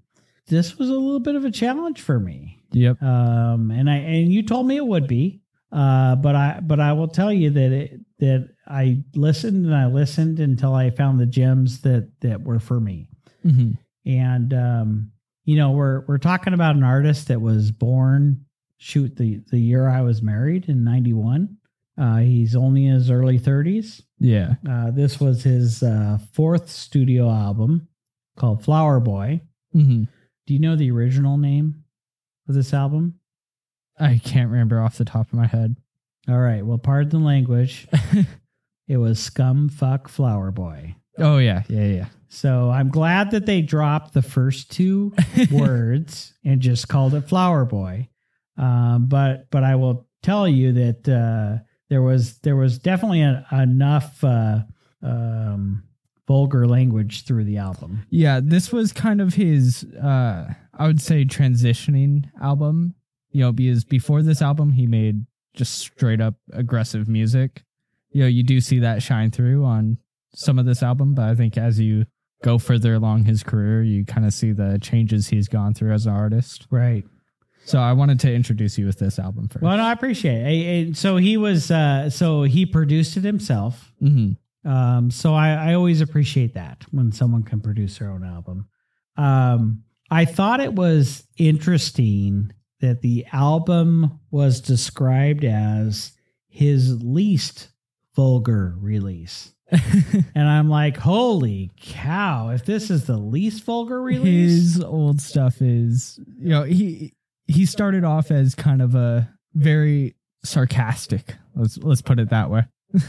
this 0.47 0.77
was 0.77 0.89
a 0.89 0.93
little 0.93 1.19
bit 1.19 1.35
of 1.35 1.43
a 1.45 1.51
challenge 1.51 2.01
for 2.01 2.19
me. 2.19 2.53
Yep. 2.71 3.01
um, 3.01 3.71
and 3.71 3.89
I 3.89 3.95
and 3.95 4.31
you 4.31 4.43
told 4.43 4.67
me 4.67 4.75
it 4.75 4.85
would 4.85 5.07
be, 5.07 5.41
uh, 5.71 6.15
but 6.15 6.35
I 6.35 6.59
but 6.61 6.79
I 6.79 6.93
will 6.93 7.07
tell 7.07 7.31
you 7.31 7.49
that 7.51 7.71
it 7.71 7.99
that 8.19 8.49
I 8.67 9.03
listened 9.15 9.65
and 9.65 9.75
I 9.75 9.87
listened 9.87 10.39
until 10.39 10.73
I 10.73 10.89
found 10.89 11.19
the 11.19 11.25
gems 11.25 11.81
that 11.81 12.09
that 12.21 12.41
were 12.41 12.59
for 12.59 12.79
me. 12.79 13.09
Mm-hmm. 13.45 13.71
And 14.09 14.53
um, 14.53 15.11
you 15.45 15.57
know, 15.57 15.71
we're 15.71 16.01
we're 16.07 16.17
talking 16.17 16.53
about 16.53 16.75
an 16.75 16.83
artist 16.83 17.27
that 17.27 17.41
was 17.41 17.71
born 17.71 18.45
shoot 18.77 19.15
the 19.15 19.41
the 19.51 19.59
year 19.59 19.89
I 19.89 20.01
was 20.01 20.21
married 20.21 20.69
in 20.69 20.83
'91. 20.83 21.57
Uh, 21.99 22.17
he's 22.17 22.55
only 22.55 22.85
in 22.85 22.93
his 22.93 23.09
early 23.09 23.39
30s. 23.39 24.03
Yeah. 24.19 24.53
Uh, 24.69 24.91
this 24.91 25.19
was 25.19 25.41
his 25.41 25.81
uh, 25.81 26.19
fourth 26.31 26.69
studio 26.69 27.27
album 27.27 27.87
called 28.37 28.63
Flower 28.63 28.99
Boy. 28.99 29.41
Mm-hmm. 29.75 30.03
Do 30.45 30.53
you 30.53 30.59
know 30.59 30.75
the 30.75 30.91
original 30.91 31.37
name 31.37 31.83
of 32.47 32.53
this 32.53 32.71
album? 32.71 33.15
I 33.99 34.19
can't 34.23 34.51
remember 34.51 34.81
off 34.81 34.97
the 34.97 35.05
top 35.05 35.27
of 35.27 35.33
my 35.33 35.47
head. 35.47 35.75
All 36.27 36.37
right. 36.37 36.65
Well, 36.65 36.77
pardon 36.77 37.21
the 37.21 37.25
language. 37.25 37.87
it 38.87 38.97
was 38.97 39.19
Scum 39.19 39.69
Fuck 39.69 40.07
Flower 40.07 40.51
Boy. 40.51 40.95
oh 41.17 41.37
yeah, 41.37 41.63
yeah, 41.67 41.85
yeah. 41.85 42.05
So 42.29 42.69
I'm 42.69 42.89
glad 42.89 43.31
that 43.31 43.45
they 43.45 43.61
dropped 43.61 44.13
the 44.13 44.21
first 44.21 44.71
two 44.71 45.13
words 45.51 46.33
and 46.43 46.61
just 46.61 46.87
called 46.87 47.13
it 47.13 47.27
Flower 47.27 47.65
Boy. 47.65 48.09
Um, 48.57 49.05
but 49.07 49.49
but 49.49 49.63
I 49.63 49.75
will 49.75 50.07
tell 50.23 50.47
you 50.47 50.73
that 50.73 51.07
uh, 51.07 51.63
there 51.89 52.01
was 52.01 52.39
there 52.39 52.55
was 52.55 52.79
definitely 52.79 53.21
a, 53.21 53.45
enough 53.51 54.23
uh, 54.23 54.59
um, 55.01 55.83
vulgar 56.27 56.67
language 56.67 57.23
through 57.23 57.45
the 57.45 57.57
album. 57.57 58.05
Yeah, 58.09 58.41
this 58.43 58.71
was 58.71 58.91
kind 58.91 59.21
of 59.21 59.35
his 59.35 59.85
uh 59.95 60.53
I 60.73 60.87
would 60.87 61.01
say 61.01 61.23
transitioning 61.25 62.29
album. 62.41 62.95
You 63.31 63.41
know, 63.41 63.51
because 63.51 63.83
before 63.83 64.21
this 64.23 64.41
album 64.41 64.71
he 64.71 64.87
made 64.87 65.25
just 65.57 65.79
straight 65.79 66.21
up 66.21 66.35
aggressive 66.53 67.07
music. 67.07 67.63
You 68.11 68.21
know, 68.21 68.27
you 68.27 68.43
do 68.43 68.61
see 68.61 68.79
that 68.79 69.03
shine 69.03 69.31
through 69.31 69.65
on 69.65 69.97
some 70.33 70.59
of 70.59 70.65
this 70.65 70.81
album, 70.83 71.15
but 71.15 71.25
I 71.25 71.35
think 71.35 71.57
as 71.57 71.79
you 71.79 72.05
go 72.43 72.57
further 72.57 72.93
along 72.93 73.25
his 73.25 73.43
career, 73.43 73.83
you 73.83 74.05
kind 74.05 74.25
of 74.25 74.33
see 74.33 74.51
the 74.51 74.77
changes 74.81 75.27
he's 75.27 75.47
gone 75.47 75.73
through 75.73 75.91
as 75.93 76.05
an 76.05 76.13
artist. 76.13 76.67
Right. 76.69 77.03
So 77.65 77.79
I 77.79 77.91
wanted 77.93 78.19
to 78.21 78.33
introduce 78.33 78.77
you 78.77 78.85
with 78.85 78.99
this 78.99 79.19
album 79.19 79.49
first. 79.49 79.63
Well, 79.63 79.75
no, 79.75 79.83
I 79.83 79.91
appreciate 79.91 80.87
it. 80.89 80.95
So 80.95 81.17
he 81.17 81.35
was 81.35 81.69
uh, 81.69 82.09
so 82.09 82.43
he 82.43 82.65
produced 82.65 83.17
it 83.17 83.23
himself. 83.23 83.91
hmm 83.99 84.33
Um, 84.63 85.11
so 85.11 85.33
I, 85.33 85.71
I 85.71 85.73
always 85.73 85.99
appreciate 86.01 86.53
that 86.53 86.85
when 86.91 87.11
someone 87.11 87.43
can 87.43 87.59
produce 87.59 87.97
their 87.97 88.09
own 88.09 88.23
album. 88.23 88.69
Um, 89.17 89.83
I 90.09 90.23
thought 90.25 90.61
it 90.61 90.73
was 90.73 91.27
interesting 91.37 92.53
that 92.79 93.01
the 93.01 93.25
album 93.31 94.19
was 94.31 94.61
described 94.61 95.43
as 95.43 96.11
his 96.47 97.03
least 97.03 97.69
vulgar 98.15 98.75
release. 98.79 99.53
and 99.71 100.47
I'm 100.47 100.69
like, 100.69 100.97
holy 100.97 101.71
cow, 101.79 102.49
if 102.49 102.65
this 102.65 102.89
is 102.89 103.05
the 103.05 103.17
least 103.17 103.63
vulgar 103.63 104.01
release. 104.01 104.75
His 104.75 104.83
old 104.83 105.21
stuff 105.21 105.61
is, 105.61 106.19
you 106.39 106.49
know, 106.49 106.63
he 106.63 107.13
he 107.47 107.65
started 107.65 108.03
off 108.03 108.31
as 108.31 108.55
kind 108.55 108.81
of 108.81 108.95
a 108.95 109.29
very 109.53 110.15
sarcastic. 110.43 111.35
Let's 111.55 111.77
let's 111.77 112.01
put 112.01 112.19
it 112.19 112.29
that 112.29 112.49
way. 112.49 112.63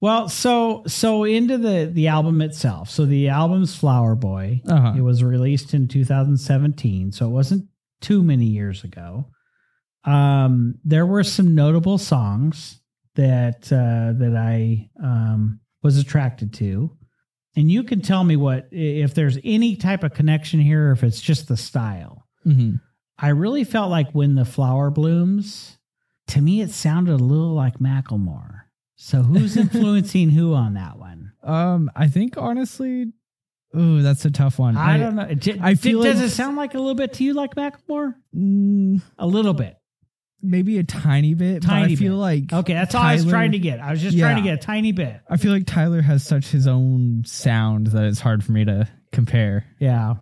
well, 0.00 0.28
so 0.28 0.84
so 0.86 1.24
into 1.24 1.58
the 1.58 1.90
the 1.92 2.08
album 2.08 2.40
itself. 2.42 2.90
So 2.90 3.04
the 3.04 3.28
album's 3.28 3.74
Flower 3.76 4.14
Boy. 4.14 4.62
Uh-huh. 4.68 4.94
It 4.96 5.00
was 5.00 5.24
released 5.24 5.74
in 5.74 5.88
2017, 5.88 7.12
so 7.12 7.26
it 7.26 7.30
wasn't 7.30 7.68
too 8.00 8.22
many 8.22 8.46
years 8.46 8.84
ago. 8.84 9.26
Um, 10.04 10.76
there 10.84 11.06
were 11.06 11.24
some 11.24 11.54
notable 11.54 11.98
songs 11.98 12.80
that 13.16 13.72
uh, 13.72 14.12
that 14.18 14.36
I 14.36 14.90
um, 15.02 15.60
was 15.82 15.98
attracted 15.98 16.54
to, 16.54 16.96
and 17.56 17.70
you 17.70 17.82
can 17.82 18.00
tell 18.00 18.24
me 18.24 18.36
what 18.36 18.68
if 18.70 19.14
there's 19.14 19.38
any 19.44 19.76
type 19.76 20.04
of 20.04 20.14
connection 20.14 20.60
here, 20.60 20.88
or 20.88 20.92
if 20.92 21.02
it's 21.02 21.20
just 21.20 21.48
the 21.48 21.56
style. 21.56 22.26
hmm 22.44 22.76
I 23.20 23.30
really 23.30 23.64
felt 23.64 23.90
like 23.90 24.12
when 24.12 24.36
the 24.36 24.44
flower 24.44 24.90
blooms, 24.90 25.76
to 26.28 26.40
me, 26.40 26.60
it 26.60 26.70
sounded 26.70 27.14
a 27.14 27.16
little 27.16 27.52
like 27.52 27.80
Macklemore. 27.80 28.60
So 28.94 29.22
who's 29.22 29.56
influencing 29.56 30.30
who 30.30 30.54
on 30.54 30.74
that 30.74 30.98
one? 30.98 31.32
Um, 31.42 31.90
I 31.96 32.06
think 32.06 32.36
honestly, 32.36 33.06
ooh, 33.76 34.02
that's 34.02 34.24
a 34.24 34.30
tough 34.30 34.58
one. 34.58 34.76
I, 34.76 34.98
don't 34.98 35.16
know. 35.16 35.28
I 35.62 35.74
feel 35.74 36.02
does 36.02 36.16
like- 36.16 36.26
it 36.26 36.30
sound 36.30 36.56
like 36.56 36.74
a 36.74 36.78
little 36.78 36.94
bit 36.94 37.14
to 37.14 37.24
you 37.24 37.34
like 37.34 37.54
Macklemore? 37.54 38.14
Mm, 38.36 39.02
A 39.18 39.26
little 39.26 39.54
bit. 39.54 39.76
maybe 40.42 40.78
a 40.78 40.84
tiny 40.84 41.34
bit. 41.34 41.62
but 41.62 41.68
Tiny 41.68 41.92
I 41.94 41.96
feel 41.96 42.14
bit. 42.14 42.18
like 42.18 42.52
Okay, 42.52 42.72
that's 42.74 42.94
all 42.94 43.02
I 43.02 43.14
was 43.14 43.26
trying 43.26 43.52
to 43.52 43.58
get. 43.58 43.80
I 43.80 43.90
was 43.90 44.00
just 44.00 44.16
trying 44.18 44.36
to 44.36 44.42
get 44.42 44.54
a 44.54 44.62
tiny 44.62 44.92
bit. 44.92 45.20
I 45.28 45.36
feel 45.36 45.52
like 45.52 45.66
Tyler 45.66 46.00
has 46.02 46.22
such 46.24 46.48
his 46.48 46.66
own 46.66 47.22
sound 47.26 47.88
that 47.88 48.04
it's 48.04 48.20
hard 48.20 48.44
for 48.44 48.52
me 48.52 48.64
to 48.64 48.88
compare. 49.12 49.64
Yeah. 49.80 50.14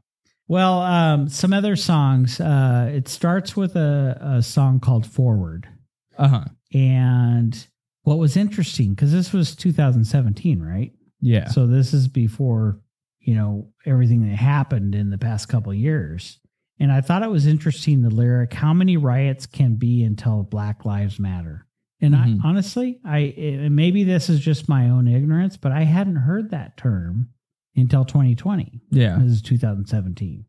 Well, 0.49 0.81
um, 0.81 1.29
some 1.29 1.53
other 1.53 1.75
songs. 1.76 2.41
Uh, 2.41 2.91
it 2.95 3.09
starts 3.09 3.57
with 3.57 3.75
a, 3.76 4.37
a 4.38 4.43
song 4.43 4.79
called 4.81 5.05
Forward. 5.07 5.69
Uh 6.17 6.29
huh. 6.29 6.45
And 6.73 7.67
what 8.03 8.19
was 8.19 8.37
interesting, 8.37 8.91
because 8.95 9.12
this 9.12 9.33
was 9.33 9.57
2017, 9.57 10.61
right? 10.62 10.93
Yeah. 11.21 11.49
So 11.49 11.67
this 11.67 11.93
is 11.93 12.07
before, 12.09 12.81
you 13.26 13.35
know, 13.35 13.68
everything 13.85 14.23
that 14.28 14.37
happened 14.37 14.95
in 14.95 15.11
the 15.11 15.18
past 15.18 15.49
couple 15.49 15.73
of 15.73 15.78
years. 15.78 16.38
And 16.78 16.92
I 16.92 17.00
thought 17.00 17.23
it 17.23 17.30
was 17.30 17.47
interesting 17.47 18.02
the 18.02 18.11
lyric, 18.11 18.52
how 18.52 18.73
many 18.73 18.97
riots 18.97 19.47
can 19.47 19.76
be 19.76 20.04
until 20.04 20.42
Black 20.45 20.85
Lives 20.85 21.18
Matter? 21.18 21.66
And 22.00 22.14
Mhm. 22.14 22.40
I 22.45 22.49
honestly, 22.49 23.00
I 23.04 23.18
and 23.18 23.75
maybe 23.75 24.04
this 24.04 24.28
is 24.28 24.40
just 24.40 24.68
my 24.68 24.88
own 24.90 25.09
ignorance, 25.09 25.56
but 25.56 25.73
I 25.73 25.83
hadn't 25.85 26.16
heard 26.16 26.50
that 26.50 26.76
term 26.76 27.28
until 27.75 28.04
2020. 28.04 28.80
yeah. 28.90 29.18
This 29.18 29.33
is 29.33 29.42
2017. 29.42 30.45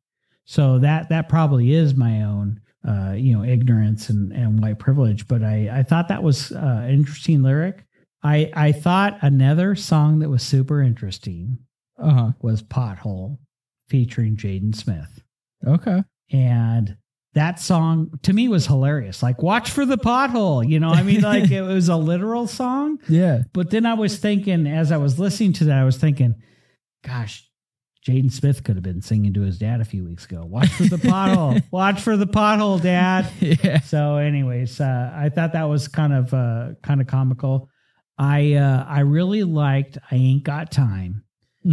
So 0.46 0.80
that 0.80 1.10
that 1.10 1.30
probably 1.30 1.74
is 1.74 1.96
my 1.96 2.22
own 2.24 2.60
uh, 2.88 3.12
you 3.18 3.34
know, 3.36 3.44
ignorance 3.44 4.10
and, 4.10 4.32
and 4.32 4.62
white 4.62 4.80
privilege. 4.80 5.28
But 5.28 5.44
I, 5.44 5.80
I 5.80 5.84
thought 5.84 6.08
that 6.08 6.24
was 6.24 6.54
uh, 6.54 6.84
an 6.86 6.92
interesting 6.92 7.42
lyric. 7.44 7.84
I 8.24 8.50
I 8.54 8.72
thought 8.72 9.18
another 9.22 9.76
song 9.76 10.20
that 10.20 10.30
was 10.30 10.42
super 10.44 10.82
interesting 10.82 11.58
Uh 11.98 12.12
huh. 12.14 12.32
was 12.42 12.62
Pothole 12.62 13.38
featuring 13.90 14.36
Jaden 14.36 14.76
Smith. 14.76 15.22
Okay. 15.66 16.04
And 16.32 16.98
that 17.34 17.60
song 17.60 18.12
to 18.24 18.34
me 18.34 18.48
was 18.48 18.66
hilarious. 18.68 19.22
Like, 19.24 19.42
watch 19.42 19.70
for 19.70 19.86
the 19.86 19.98
pothole. 19.98 20.68
You 20.68 20.80
know, 20.80 20.90
I 20.90 21.04
mean, 21.04 21.22
like 21.22 21.52
it 21.52 21.62
was 21.62 21.88
a 21.90 21.96
literal 21.96 22.48
song. 22.48 23.00
Yeah. 23.10 23.44
But 23.54 23.70
then 23.70 23.86
I 23.86 23.94
was 23.94 24.18
thinking, 24.18 24.68
as 24.68 24.92
I 24.92 24.98
was 24.98 25.20
listening 25.20 25.54
to 25.54 25.66
that, 25.66 25.78
I 25.78 25.84
was 25.86 25.98
thinking, 25.98 26.36
gosh, 27.06 27.48
Jaden 28.06 28.32
Smith 28.32 28.64
could 28.64 28.76
have 28.76 28.84
been 28.84 29.02
singing 29.02 29.34
to 29.34 29.42
his 29.42 29.60
dad 29.60 29.82
a 29.82 29.86
few 29.86 30.04
weeks 30.04 30.26
ago. 30.26 30.46
Watch 30.46 30.70
for 30.70 30.84
the 30.84 30.98
pothole. 30.98 31.62
Watch 31.72 32.02
for 32.02 32.18
the 32.18 32.28
pothole, 32.28 32.82
dad. 32.82 33.30
Yeah. 33.40 33.82
So, 33.82 34.18
anyways, 34.18 34.80
uh, 34.82 35.12
I 35.14 35.30
thought 35.30 35.54
that 35.54 35.64
was 35.66 35.88
kind 35.88 36.14
of 36.14 36.34
uh, 36.34 36.70
kind 36.84 37.02
of 37.02 37.08
comical. 37.08 37.70
I 38.18 38.54
uh, 38.54 38.84
I 38.88 39.02
really 39.02 39.44
liked 39.44 39.98
"I 40.10 40.16
Ain't 40.16 40.44
Got 40.44 40.72
Time." 40.72 41.24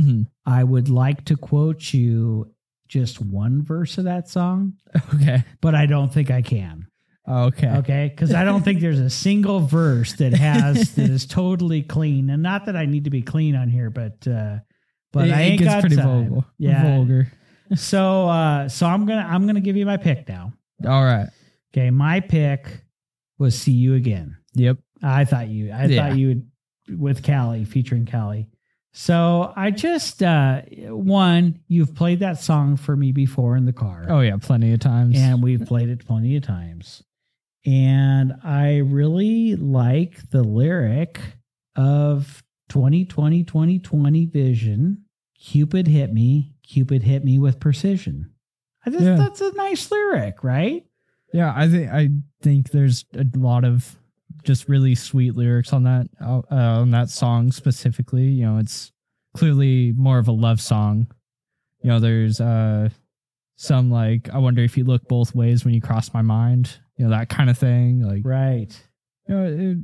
Hmm 0.01 0.23
I 0.47 0.63
would 0.65 0.89
like 0.89 1.25
to 1.27 1.37
quote 1.37 1.93
you 1.95 2.53
just 2.89 3.21
one 3.21 3.63
verse 3.63 3.97
of 3.99 4.05
that 4.05 4.29
song, 4.29 4.75
Okay. 5.15 5.43
but 5.61 5.75
I 5.75 5.87
don't 5.87 6.13
think 6.13 6.31
I 6.31 6.43
can. 6.43 6.87
Okay. 7.27 7.69
Okay, 7.79 8.13
because 8.15 8.35
I 8.35 8.45
don't 8.45 8.63
think 8.63 8.81
there's 8.81 9.01
a 9.01 9.09
single 9.09 9.61
verse 9.61 10.13
that 10.15 10.35
has 10.35 10.95
that 10.97 11.09
is 11.09 11.25
totally 11.27 11.83
clean, 11.83 12.29
and 12.29 12.43
not 12.43 12.67
that 12.67 12.77
I 12.77 12.85
need 12.85 13.05
to 13.05 13.11
be 13.11 13.23
clean 13.23 13.57
on 13.57 13.69
here, 13.71 13.89
but 13.89 14.27
uh, 14.29 14.59
but 15.13 15.29
it, 15.29 15.33
I 15.35 15.41
ain't 15.43 15.63
got 15.65 15.81
pretty 15.81 15.97
time. 15.97 16.29
vulgar. 16.31 16.47
Yeah. 16.59 16.83
vulgar. 16.83 17.33
So 17.77 18.29
uh 18.29 18.69
so 18.69 18.87
I'm 18.87 19.07
gonna 19.07 19.27
I'm 19.29 19.47
gonna 19.47 19.63
give 19.63 19.75
you 19.77 19.87
my 19.87 19.97
pick 19.97 20.29
now. 20.29 20.53
All 20.87 21.03
right. 21.03 21.29
Okay, 21.73 21.91
my 21.91 22.21
pick 22.21 22.83
was 23.39 23.59
"See 23.59 23.73
You 23.73 23.95
Again." 23.95 24.37
Yep. 24.53 24.77
I 25.03 25.25
thought 25.25 25.49
you 25.49 25.71
I 25.73 25.87
Yeah. 25.87 26.09
thought 26.11 26.19
you 26.19 26.29
would 26.29 27.01
with 27.01 27.23
Kali 27.25 27.65
featuring 27.65 28.05
Kali. 28.05 28.49
So 28.97 29.53
I 29.57 29.73
just 29.73 30.23
uh 30.23 30.63
one 30.89 31.59
you've 31.67 31.97
played 31.97 32.21
that 32.21 32.39
song 32.41 32.77
for 32.77 32.95
me 32.97 33.11
before 33.11 33.57
in 33.57 33.65
the 33.65 33.73
car. 33.73 34.07
Oh 34.09 34.21
yeah, 34.21 34.37
plenty 34.41 34.73
of 34.73 34.79
times. 34.79 35.19
and 35.19 35.43
we've 35.43 35.67
played 35.67 35.89
it 35.89 36.07
plenty 36.07 36.37
of 36.37 36.45
times. 36.45 37.03
And 37.67 38.35
I 38.45 38.77
really 38.79 39.57
like 39.57 40.31
the 40.31 40.45
lyric 40.45 41.21
of 41.75 42.43
2020 42.69 43.43
2020 43.43 44.27
vision. 44.27 45.05
Cupid 45.41 45.89
hit 45.89 46.13
me, 46.13 46.55
Cupid 46.63 47.03
hit 47.03 47.25
me 47.25 47.39
with 47.41 47.59
precision. 47.59 48.31
I 48.87 48.91
just 48.91 49.03
Yeah. 49.03 49.17
that's 49.17 49.41
a 49.41 49.53
nice 49.55 49.91
lyric, 49.91 50.45
right? 50.45 50.87
Yeah, 51.33 51.53
I 51.55 51.69
think 51.69 51.91
I 51.91 52.11
think 52.43 52.71
there's 52.71 53.07
a 53.17 53.27
lot 53.37 53.65
of 53.65 53.97
just 54.43 54.69
really 54.69 54.95
sweet 54.95 55.37
lyrics 55.37 55.73
on 55.73 55.85
that 55.85 56.09
uh, 56.21 56.43
on 56.51 56.91
that 56.91 57.09
song 57.11 57.53
specifically. 57.53 58.25
You 58.25 58.47
know, 58.47 58.59
it's 58.59 58.93
clearly 59.35 59.93
more 59.97 60.19
of 60.19 60.29
a 60.29 60.33
love 60.33 60.61
song. 60.61 61.07
You 61.83 61.91
know, 61.91 62.01
there's 62.01 62.41
uh 62.41 62.89
some 63.57 63.91
like 63.91 64.29
I 64.33 64.39
wonder 64.39 64.63
if 64.63 64.77
you 64.77 64.85
look 64.85 65.07
both 65.09 65.35
ways 65.35 65.65
when 65.65 65.75
you 65.75 65.81
cross 65.81 66.13
my 66.13 66.23
mind. 66.23 66.77
You 66.97 67.05
know, 67.07 67.11
that 67.11 67.29
kind 67.29 67.51
of 67.51 67.59
thing. 67.59 68.03
Like, 68.03 68.23
Right. 68.25 68.69
you 69.29 69.35
know, 69.35 69.45
it 69.47 69.79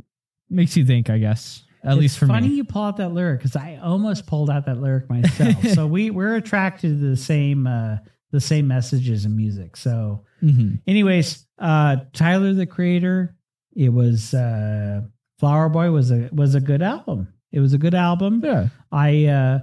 makes 0.48 0.76
you 0.76 0.84
think. 0.84 1.10
I 1.10 1.18
guess 1.18 1.64
at 1.82 1.92
It's 1.92 2.00
least 2.00 2.18
for 2.18 2.26
funny 2.26 2.42
me. 2.42 2.46
Funny 2.48 2.56
you 2.56 2.64
pull 2.64 2.82
out 2.82 2.96
that 2.98 3.12
lyric 3.12 3.40
because 3.40 3.56
I 3.56 3.78
almost 3.82 4.26
pulled 4.26 4.50
out 4.50 4.66
that 4.66 4.80
lyric 4.80 5.08
myself. 5.10 5.66
so 5.74 5.86
we 5.86 6.10
we're 6.10 6.36
attracted 6.36 6.98
to 7.00 7.08
the 7.10 7.16
same 7.16 7.66
uh 7.66 7.96
the 8.32 8.40
same 8.40 8.68
messages 8.68 9.24
in 9.24 9.36
music. 9.36 9.76
So 9.76 10.24
hmm 10.40 10.74
anyways, 10.86 11.46
uh 11.58 11.96
Tyler 12.12 12.52
the 12.54 12.66
Creator, 12.66 13.34
it 13.80 13.88
was 13.88 14.34
uh 14.34 15.00
Flower 15.38 15.70
Boy 15.70 15.90
was 15.90 16.10
a 16.10 16.28
was 16.32 16.54
a 16.54 16.60
good 16.60 16.82
album. 16.82 17.28
It 17.50 17.60
was 17.60 17.72
a 17.72 17.78
good 17.78 17.94
album. 17.94 18.42
Yeah. 18.44 18.68
I 18.92 19.24
uh 19.24 19.60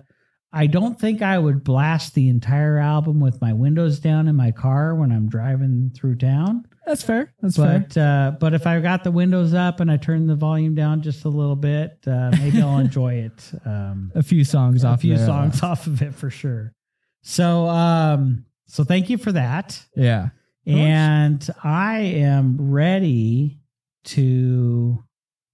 I 0.52 0.66
don't 0.66 1.00
think 1.00 1.22
I 1.22 1.38
would 1.38 1.64
blast 1.64 2.16
the 2.16 2.30
entire 2.30 2.80
album 2.80 3.20
with 3.20 3.40
my 3.42 3.54
windows 3.54 4.00
down 4.00 4.28
in 4.28 4.36
my 4.36 4.50
car 4.50 4.96
when 4.96 5.12
I'm 5.12 5.30
driving 5.30 5.92
through 5.94 6.16
town. 6.16 6.66
That's 6.88 7.04
fair. 7.04 7.32
That's 7.42 7.58
fair. 7.58 7.86
But 7.88 7.98
uh 7.98 8.32
but 8.40 8.56
if 8.56 8.66
I 8.66 8.80
got 8.80 9.04
the 9.04 9.12
windows 9.12 9.54
up 9.54 9.82
and 9.82 9.92
I 9.92 9.98
turn 9.98 10.26
the 10.26 10.36
volume 10.36 10.74
down 10.74 11.04
just 11.04 11.26
a 11.26 11.30
little 11.30 11.56
bit, 11.56 12.00
uh 12.08 12.32
maybe 12.40 12.60
I'll 12.60 12.80
enjoy 12.80 13.14
it. 13.30 13.52
Um 13.66 14.12
A 14.16 14.24
few 14.24 14.44
songs 14.44 14.84
a 14.84 14.88
off. 14.88 14.98
A 14.98 15.02
few 15.02 15.18
songs 15.18 15.62
off 15.62 15.86
of 15.86 16.02
it 16.02 16.16
for 16.16 16.32
sure. 16.32 16.74
So 17.22 17.68
um 17.68 18.46
so 18.66 18.84
thank 18.84 19.12
you 19.12 19.20
for 19.20 19.34
that. 19.34 19.80
Yeah. 19.96 20.30
And 20.66 21.48
I 21.64 22.00
am 22.00 22.58
ready 22.72 23.60
to 24.08 25.04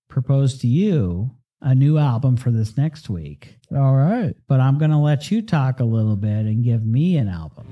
propose 0.10 0.58
to 0.60 0.68
you 0.68 1.32
a 1.62 1.74
new 1.74 1.98
album 1.98 2.38
for 2.38 2.52
this 2.52 2.78
next 2.78 3.10
week. 3.10 3.58
All 3.72 3.96
right. 3.96 4.36
But 4.48 4.60
I'm 4.60 4.78
going 4.78 4.92
to 4.92 4.98
let 4.98 5.32
you 5.32 5.42
talk 5.42 5.80
a 5.80 5.86
little 5.86 6.16
bit 6.16 6.46
and 6.46 6.64
give 6.64 6.86
me 6.86 7.18
an 7.18 7.30
album. 7.30 7.68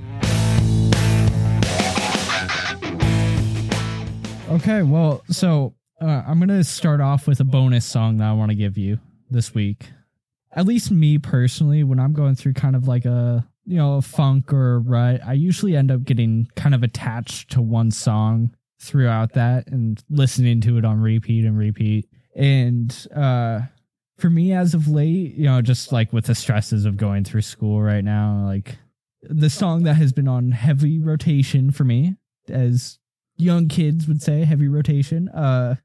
Okay, 4.51 4.81
well, 4.81 5.23
so 5.29 5.75
uh, 6.01 6.23
I'm 6.27 6.37
gonna 6.37 6.65
start 6.65 6.99
off 6.99 7.25
with 7.25 7.39
a 7.39 7.45
bonus 7.45 7.85
song 7.85 8.17
that 8.17 8.27
I 8.27 8.33
want 8.33 8.49
to 8.49 8.55
give 8.55 8.77
you 8.77 8.99
this 9.29 9.53
week. 9.53 9.91
At 10.51 10.65
least 10.65 10.91
me 10.91 11.19
personally, 11.19 11.85
when 11.85 12.01
I'm 12.01 12.11
going 12.11 12.35
through 12.35 12.55
kind 12.55 12.75
of 12.75 12.85
like 12.85 13.05
a 13.05 13.47
you 13.65 13.77
know 13.77 13.95
a 13.95 14.01
funk 14.01 14.51
or 14.51 14.75
a 14.75 14.79
rut, 14.79 15.21
I 15.25 15.33
usually 15.33 15.77
end 15.77 15.89
up 15.89 16.03
getting 16.03 16.49
kind 16.57 16.75
of 16.75 16.83
attached 16.83 17.51
to 17.51 17.61
one 17.61 17.91
song 17.91 18.53
throughout 18.81 19.33
that 19.33 19.67
and 19.67 20.03
listening 20.09 20.59
to 20.61 20.77
it 20.77 20.85
on 20.85 20.99
repeat 20.99 21.45
and 21.45 21.57
repeat. 21.57 22.07
And 22.35 23.07
uh, 23.15 23.61
for 24.17 24.29
me, 24.29 24.53
as 24.53 24.73
of 24.73 24.87
late, 24.87 25.35
you 25.35 25.45
know, 25.45 25.61
just 25.61 25.91
like 25.91 26.11
with 26.11 26.25
the 26.25 26.35
stresses 26.35 26.85
of 26.85 26.97
going 26.97 27.23
through 27.23 27.41
school 27.41 27.81
right 27.81 28.03
now, 28.03 28.43
like 28.45 28.77
the 29.23 29.49
song 29.49 29.83
that 29.83 29.95
has 29.95 30.11
been 30.13 30.27
on 30.27 30.51
heavy 30.51 30.99
rotation 30.99 31.71
for 31.71 31.83
me 31.83 32.15
as 32.49 32.97
young 33.37 33.67
kids 33.67 34.07
would 34.07 34.21
say 34.21 34.43
heavy 34.45 34.67
rotation 34.67 35.29
uh 35.29 35.75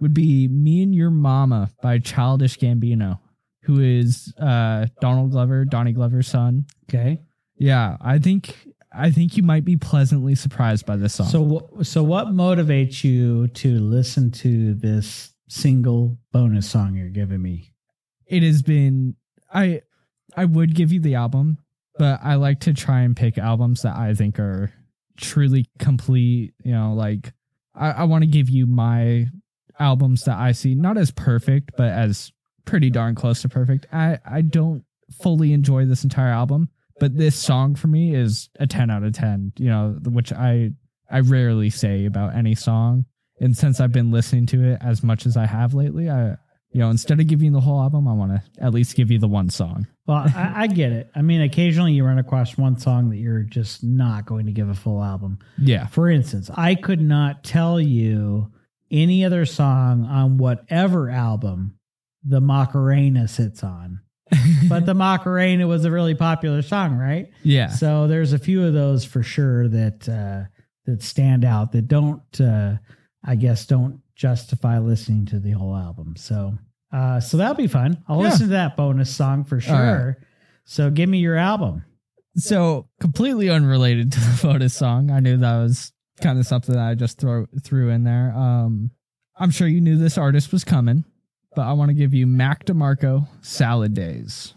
would 0.00 0.12
be 0.14 0.46
me 0.48 0.82
and 0.82 0.94
your 0.94 1.10
mama 1.10 1.70
by 1.82 1.98
childish 1.98 2.58
gambino 2.58 3.18
who 3.62 3.80
is 3.80 4.32
uh 4.40 4.86
donald 5.00 5.30
glover 5.30 5.64
donnie 5.64 5.92
glover's 5.92 6.28
son 6.28 6.64
Okay. 6.88 7.18
yeah 7.56 7.96
i 8.00 8.18
think 8.18 8.54
i 8.96 9.10
think 9.10 9.36
you 9.36 9.42
might 9.42 9.64
be 9.64 9.76
pleasantly 9.76 10.34
surprised 10.34 10.86
by 10.86 10.96
this 10.96 11.14
song 11.14 11.26
So, 11.28 11.68
so 11.82 12.02
what 12.02 12.28
motivates 12.28 13.04
you 13.04 13.48
to 13.48 13.78
listen 13.78 14.30
to 14.32 14.74
this 14.74 15.32
single 15.48 16.18
bonus 16.32 16.68
song 16.68 16.96
you're 16.96 17.08
giving 17.08 17.42
me? 17.42 17.72
it 18.26 18.42
has 18.42 18.62
been 18.62 19.14
i 19.52 19.80
i 20.36 20.44
would 20.44 20.74
give 20.74 20.92
you 20.92 21.00
the 21.00 21.14
album 21.14 21.58
but 21.98 22.18
i 22.22 22.34
like 22.34 22.60
to 22.60 22.74
try 22.74 23.00
and 23.02 23.16
pick 23.16 23.38
albums 23.38 23.82
that 23.82 23.96
i 23.96 24.12
think 24.14 24.38
are 24.40 24.72
truly 25.16 25.66
complete 25.78 26.52
you 26.64 26.72
know 26.72 26.92
like 26.94 27.32
i, 27.74 27.90
I 27.90 28.04
want 28.04 28.22
to 28.22 28.26
give 28.28 28.50
you 28.50 28.66
my 28.66 29.26
albums 29.78 30.24
that 30.24 30.36
i 30.38 30.52
see 30.52 30.74
not 30.74 30.98
as 30.98 31.10
perfect 31.10 31.70
but 31.76 31.90
as 31.90 32.32
pretty 32.64 32.90
darn 32.90 33.14
close 33.14 33.42
to 33.42 33.48
perfect 33.48 33.86
i 33.92 34.18
i 34.28 34.40
don't 34.40 34.84
fully 35.22 35.52
enjoy 35.52 35.84
this 35.86 36.02
entire 36.02 36.32
album 36.32 36.68
but 36.98 37.16
this 37.16 37.36
song 37.36 37.74
for 37.74 37.88
me 37.88 38.14
is 38.14 38.48
a 38.58 38.66
10 38.66 38.90
out 38.90 39.02
of 39.02 39.12
10 39.12 39.52
you 39.58 39.68
know 39.68 39.96
which 40.04 40.32
i 40.32 40.70
i 41.10 41.20
rarely 41.20 41.70
say 41.70 42.06
about 42.06 42.34
any 42.34 42.54
song 42.54 43.04
and 43.40 43.56
since 43.56 43.80
i've 43.80 43.92
been 43.92 44.10
listening 44.10 44.46
to 44.46 44.64
it 44.64 44.78
as 44.80 45.02
much 45.02 45.26
as 45.26 45.36
i 45.36 45.46
have 45.46 45.74
lately 45.74 46.10
i 46.10 46.36
you 46.76 46.80
know, 46.80 46.90
instead 46.90 47.20
of 47.20 47.26
giving 47.26 47.46
you 47.46 47.52
the 47.52 47.60
whole 47.60 47.80
album, 47.80 48.06
I 48.06 48.12
want 48.12 48.32
to 48.32 48.62
at 48.62 48.74
least 48.74 48.96
give 48.96 49.10
you 49.10 49.18
the 49.18 49.26
one 49.26 49.48
song. 49.48 49.86
Well, 50.06 50.26
I, 50.34 50.52
I 50.54 50.66
get 50.66 50.92
it. 50.92 51.10
I 51.14 51.22
mean, 51.22 51.40
occasionally 51.40 51.94
you 51.94 52.04
run 52.04 52.18
across 52.18 52.58
one 52.58 52.76
song 52.78 53.08
that 53.08 53.16
you're 53.16 53.44
just 53.44 53.82
not 53.82 54.26
going 54.26 54.44
to 54.44 54.52
give 54.52 54.68
a 54.68 54.74
full 54.74 55.02
album. 55.02 55.38
Yeah. 55.56 55.86
For 55.86 56.10
instance, 56.10 56.50
I 56.54 56.74
could 56.74 57.00
not 57.00 57.44
tell 57.44 57.80
you 57.80 58.52
any 58.90 59.24
other 59.24 59.46
song 59.46 60.04
on 60.04 60.36
whatever 60.36 61.08
album 61.08 61.78
the 62.22 62.42
Macarena 62.42 63.26
sits 63.26 63.64
on. 63.64 64.00
But 64.68 64.86
the 64.86 64.94
Macarena 64.94 65.66
was 65.66 65.84
a 65.84 65.90
really 65.90 66.14
popular 66.14 66.62
song, 66.62 66.96
right? 66.96 67.30
yeah. 67.42 67.68
So 67.68 68.06
there's 68.06 68.32
a 68.32 68.38
few 68.38 68.64
of 68.64 68.72
those 68.74 69.04
for 69.04 69.22
sure 69.22 69.68
that 69.68 70.08
uh, 70.08 70.48
that 70.86 71.02
stand 71.02 71.44
out 71.44 71.72
that 71.72 71.88
don't, 71.88 72.40
uh, 72.40 72.76
I 73.24 73.34
guess, 73.36 73.66
don't 73.66 74.00
justify 74.14 74.78
listening 74.78 75.26
to 75.26 75.38
the 75.40 75.50
whole 75.50 75.74
album. 75.76 76.14
So, 76.16 76.54
uh, 76.92 77.20
so 77.20 77.36
that'll 77.36 77.54
be 77.56 77.66
fun. 77.66 78.02
I'll 78.08 78.18
Yeah. 78.18 78.24
listen 78.30 78.46
to 78.46 78.52
that 78.52 78.76
bonus 78.76 79.14
song 79.14 79.44
for 79.44 79.60
sure. 79.60 80.18
So 80.64 80.90
give 80.90 81.08
me 81.08 81.18
your 81.18 81.36
album. 81.36 81.84
So 82.36 82.88
completely 83.00 83.50
unrelated 83.50 84.12
to 84.12 84.20
the 84.20 84.38
bonus 84.42 84.74
song. 84.74 85.10
I 85.10 85.20
knew 85.20 85.36
that 85.38 85.56
was 85.58 85.92
kind 86.20 86.38
of 86.38 86.46
something 86.46 86.74
that 86.74 86.82
I 86.86 86.94
just 86.94 87.18
throw 87.18 87.46
threw 87.62 87.90
in 87.90 88.04
there. 88.04 88.32
Um, 88.36 88.90
I'm 89.38 89.50
sure 89.50 89.66
you 89.68 89.80
knew 89.80 89.98
this 89.98 90.16
artist 90.16 90.50
was 90.52 90.64
coming, 90.64 91.04
but 91.56 91.62
I 91.66 91.72
want 91.72 91.88
to 91.88 91.94
give 91.94 92.14
you 92.14 92.26
Mac 92.28 92.64
DeMarco 92.66 93.26
Salad 93.42 93.94
Days. 93.94 94.54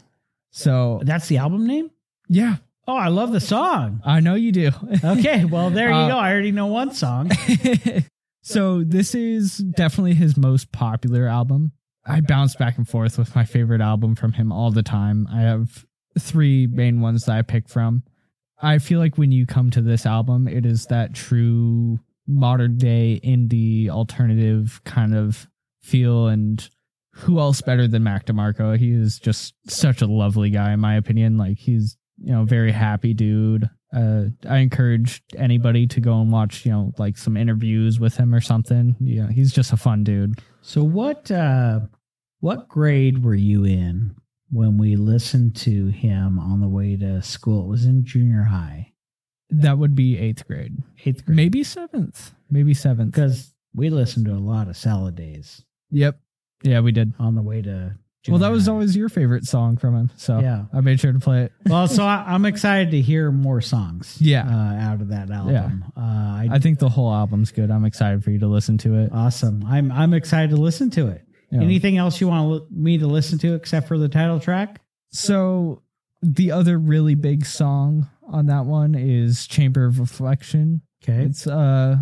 So 0.51 1.01
That's 1.03 1.27
the 1.27 1.37
album 1.37 1.65
name. 1.65 1.89
yeah, 2.27 2.57
Oh, 2.87 2.95
I 2.95 3.07
love 3.09 3.31
the 3.31 3.39
song. 3.39 4.01
I 4.03 4.19
know 4.19 4.33
you 4.35 4.51
do. 4.51 4.71
Okay, 5.03 5.45
well 5.45 5.69
there 5.71 5.89
you 5.89 5.95
Uh, 5.95 6.07
go. 6.09 6.17
I 6.17 6.31
already 6.31 6.51
know 6.51 6.65
one 6.67 6.91
song. 6.93 7.31
so 8.41 8.83
this 8.83 9.13
is 9.15 9.57
definitely 9.57 10.13
his 10.15 10.37
most 10.37 10.71
popular 10.71 11.27
album. 11.27 11.71
I 12.05 12.21
bounce 12.21 12.55
back 12.55 12.77
and 12.77 12.87
forth 12.87 13.17
with 13.17 13.35
my 13.35 13.45
favorite 13.45 13.81
album 13.81 14.15
from 14.15 14.33
him 14.33 14.51
all 14.51 14.71
the 14.71 14.81
time. 14.83 15.27
I 15.31 15.41
have 15.41 15.85
three 16.17 16.65
main 16.67 17.01
ones 17.01 17.25
that 17.25 17.37
I 17.37 17.41
pick 17.43 17.69
from. 17.69 18.03
I 18.61 18.79
feel 18.79 18.99
like 18.99 19.17
when 19.17 19.31
you 19.31 19.45
come 19.45 19.69
to 19.71 19.81
this 19.81 20.05
album, 20.05 20.47
it 20.47 20.65
is 20.65 20.87
that 20.87 21.13
true 21.13 21.99
modern 22.27 22.77
day 22.77 23.19
indie 23.23 23.89
alternative 23.89 24.81
kind 24.83 25.15
of 25.15 25.47
feel 25.83 26.27
and 26.27 26.67
who 27.19 27.39
else 27.39 27.61
better 27.61 27.87
than 27.87 28.03
Mac 28.03 28.25
DeMarco? 28.25 28.77
He 28.77 28.91
is 28.91 29.19
just 29.19 29.53
such 29.69 30.01
a 30.01 30.07
lovely 30.07 30.49
guy 30.49 30.73
in 30.73 30.79
my 30.79 30.95
opinion. 30.95 31.37
Like 31.37 31.57
he's, 31.57 31.97
you 32.17 32.31
know, 32.31 32.43
very 32.45 32.71
happy 32.71 33.13
dude. 33.13 33.69
Uh, 33.95 34.25
I 34.47 34.57
encourage 34.57 35.23
anybody 35.35 35.87
to 35.87 35.99
go 35.99 36.21
and 36.21 36.31
watch, 36.31 36.65
you 36.65 36.71
know, 36.71 36.91
like 36.99 37.17
some 37.17 37.35
interviews 37.35 37.99
with 37.99 38.15
him 38.17 38.35
or 38.35 38.41
something. 38.41 38.95
Yeah, 38.99 39.29
he's 39.31 39.51
just 39.51 39.73
a 39.73 39.77
fun 39.77 40.03
dude. 40.03 40.39
So 40.61 40.83
what 40.83 41.31
uh 41.31 41.81
what 42.39 42.67
grade 42.69 43.23
were 43.23 43.35
you 43.35 43.65
in 43.65 44.15
when 44.51 44.77
we 44.77 44.95
listened 44.95 45.55
to 45.57 45.87
him 45.87 46.39
on 46.39 46.61
the 46.61 46.67
way 46.69 46.95
to 46.97 47.21
school? 47.21 47.65
It 47.65 47.69
was 47.69 47.85
in 47.85 48.05
junior 48.05 48.43
high. 48.43 48.93
That 49.49 49.79
would 49.79 49.95
be 49.95 50.17
eighth 50.19 50.45
grade, 50.45 50.77
Eighth 51.05 51.25
grade. 51.25 51.35
maybe 51.35 51.63
seventh, 51.63 52.33
maybe 52.51 52.75
seventh. 52.75 53.13
Because 53.15 53.53
we 53.73 53.89
listened 53.89 54.25
to 54.27 54.33
a 54.33 54.37
lot 54.37 54.67
of 54.67 54.77
salad 54.77 55.15
days 55.15 55.63
Yep. 55.91 56.19
Yeah, 56.63 56.81
we 56.81 56.91
did. 56.91 57.13
on 57.19 57.35
the 57.35 57.41
way 57.41 57.61
to 57.61 57.95
Well, 58.27 58.39
that 58.39 58.51
was 58.51 58.67
always 58.67 58.95
your 58.95 59.09
favorite 59.09 59.45
song 59.45 59.77
from 59.77 59.95
him, 59.95 60.11
so 60.17 60.39
yeah. 60.39 60.65
I 60.73 60.81
made 60.81 60.99
sure 60.99 61.13
to 61.13 61.19
play 61.19 61.43
it. 61.43 61.53
Well, 61.65 61.87
so 61.87 62.03
I, 62.03 62.23
I'm 62.27 62.45
excited 62.45 62.91
to 62.91 63.01
hear 63.01 63.31
more 63.31 63.61
songs. 63.61 64.17
Yeah. 64.19 64.45
uh, 64.45 64.91
out 64.91 65.01
of 65.01 65.07
that 65.09 65.31
album. 65.31 65.85
Uh, 65.95 65.99
I, 65.99 66.47
I 66.51 66.59
think 66.59 66.79
the 66.79 66.89
whole 66.89 67.11
album's 67.13 67.51
good. 67.51 67.71
I'm 67.71 67.85
excited 67.85 68.23
for 68.23 68.31
you 68.31 68.39
to 68.39 68.47
listen 68.47 68.77
to 68.79 68.95
it. 68.99 69.11
awesome. 69.13 69.63
I'm 69.65 69.91
I'm 69.91 70.13
excited 70.13 70.49
to 70.51 70.57
listen 70.57 70.89
to 70.91 71.07
it. 71.07 71.23
Yeah. 71.51 71.61
Anything 71.61 71.97
else 71.97 72.21
you 72.21 72.27
want 72.27 72.71
me 72.71 72.97
to 72.99 73.07
listen 73.07 73.39
to 73.39 73.55
except 73.55 73.87
for 73.87 73.97
the 73.97 74.09
title 74.09 74.39
track? 74.39 74.81
So 75.11 75.81
the 76.21 76.51
other 76.51 76.77
really 76.77 77.15
big 77.15 77.45
song 77.45 78.07
on 78.27 78.45
that 78.47 78.65
one 78.65 78.93
is 78.93 79.47
Chamber 79.47 79.85
of 79.85 79.99
Reflection. 79.99 80.81
Okay. 81.03 81.23
It's 81.23 81.47
uh 81.47 81.95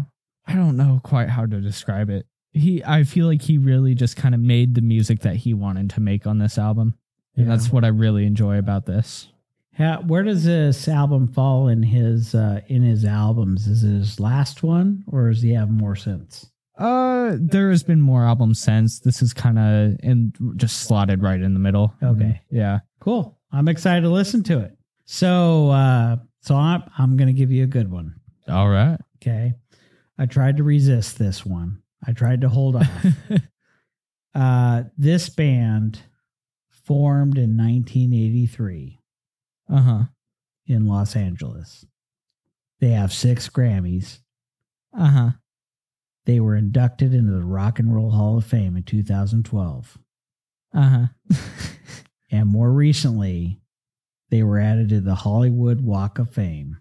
I 0.47 0.53
don't 0.53 0.75
know 0.75 0.99
quite 1.03 1.29
how 1.29 1.45
to 1.45 1.61
describe 1.61 2.09
it. 2.09 2.25
He 2.57 2.83
I 2.83 3.03
feel 3.03 3.27
like 3.27 3.41
he 3.41 3.57
really 3.57 3.95
just 3.95 4.15
kind 4.15 4.35
of 4.35 4.41
made 4.41 4.75
the 4.75 4.81
music 4.81 5.21
that 5.21 5.37
he 5.37 5.53
wanted 5.53 5.89
to 5.91 6.01
make 6.01 6.27
on 6.27 6.39
this 6.39 6.57
album. 6.57 6.95
And 7.35 7.49
that's 7.49 7.71
what 7.71 7.85
I 7.85 7.89
really 7.89 8.25
enjoy 8.25 8.57
about 8.57 8.87
this. 8.87 9.27
How, 9.73 10.01
where 10.01 10.23
does 10.23 10.43
this 10.43 10.87
album 10.87 11.27
fall 11.27 11.67
in 11.67 11.83
his 11.83 12.33
uh, 12.33 12.61
in 12.67 12.81
his 12.81 13.05
albums? 13.05 13.67
Is 13.67 13.83
it 13.83 13.89
his 13.89 14.19
last 14.19 14.63
one, 14.63 15.03
or 15.05 15.29
does 15.29 15.43
he 15.43 15.53
have 15.53 15.69
more 15.69 15.95
since? 15.95 16.49
Uh 16.77 17.35
there 17.39 17.69
has 17.69 17.83
been 17.83 18.01
more 18.01 18.23
albums 18.23 18.59
since. 18.59 18.99
This 18.99 19.21
is 19.21 19.33
kind 19.33 19.59
of 19.59 19.97
in 20.01 20.33
just 20.55 20.81
slotted 20.81 21.21
right 21.21 21.39
in 21.39 21.53
the 21.53 21.59
middle. 21.59 21.93
Okay. 22.01 22.41
Yeah. 22.49 22.79
Cool. 22.99 23.37
I'm 23.51 23.67
excited 23.67 24.01
to 24.01 24.09
listen 24.09 24.43
to 24.43 24.59
it. 24.59 24.75
So, 25.05 25.69
uh, 25.69 26.17
so 26.41 26.55
I'm 26.55 26.83
I'm 26.97 27.17
gonna 27.17 27.33
give 27.33 27.51
you 27.51 27.63
a 27.63 27.67
good 27.67 27.91
one. 27.91 28.15
All 28.47 28.69
right. 28.69 28.97
Okay. 29.21 29.53
I 30.17 30.25
tried 30.25 30.57
to 30.57 30.63
resist 30.63 31.19
this 31.19 31.45
one. 31.45 31.81
I 32.05 32.13
tried 32.13 32.41
to 32.41 32.49
hold 32.49 32.75
off. 32.75 33.05
uh, 34.35 34.83
this 34.97 35.29
band 35.29 36.01
formed 36.69 37.37
in 37.37 37.57
1983 37.57 38.99
uh-huh. 39.69 40.03
in 40.67 40.87
Los 40.87 41.15
Angeles. 41.15 41.85
They 42.79 42.89
have 42.89 43.11
six 43.11 43.49
Grammys. 43.49 44.19
Uh-huh. 44.97 45.31
They 46.25 46.39
were 46.39 46.55
inducted 46.55 47.13
into 47.13 47.31
the 47.31 47.43
Rock 47.43 47.79
and 47.79 47.93
Roll 47.93 48.11
Hall 48.11 48.37
of 48.37 48.45
Fame 48.45 48.75
in 48.75 48.83
2012. 48.83 49.97
Uh-huh. 50.73 51.07
And 52.29 52.49
more 52.49 52.71
recently, 52.71 53.61
they 54.29 54.43
were 54.43 54.59
added 54.59 54.89
to 54.89 55.01
the 55.01 55.15
Hollywood 55.15 55.81
Walk 55.81 56.19
of 56.19 56.29
Fame. 56.29 56.77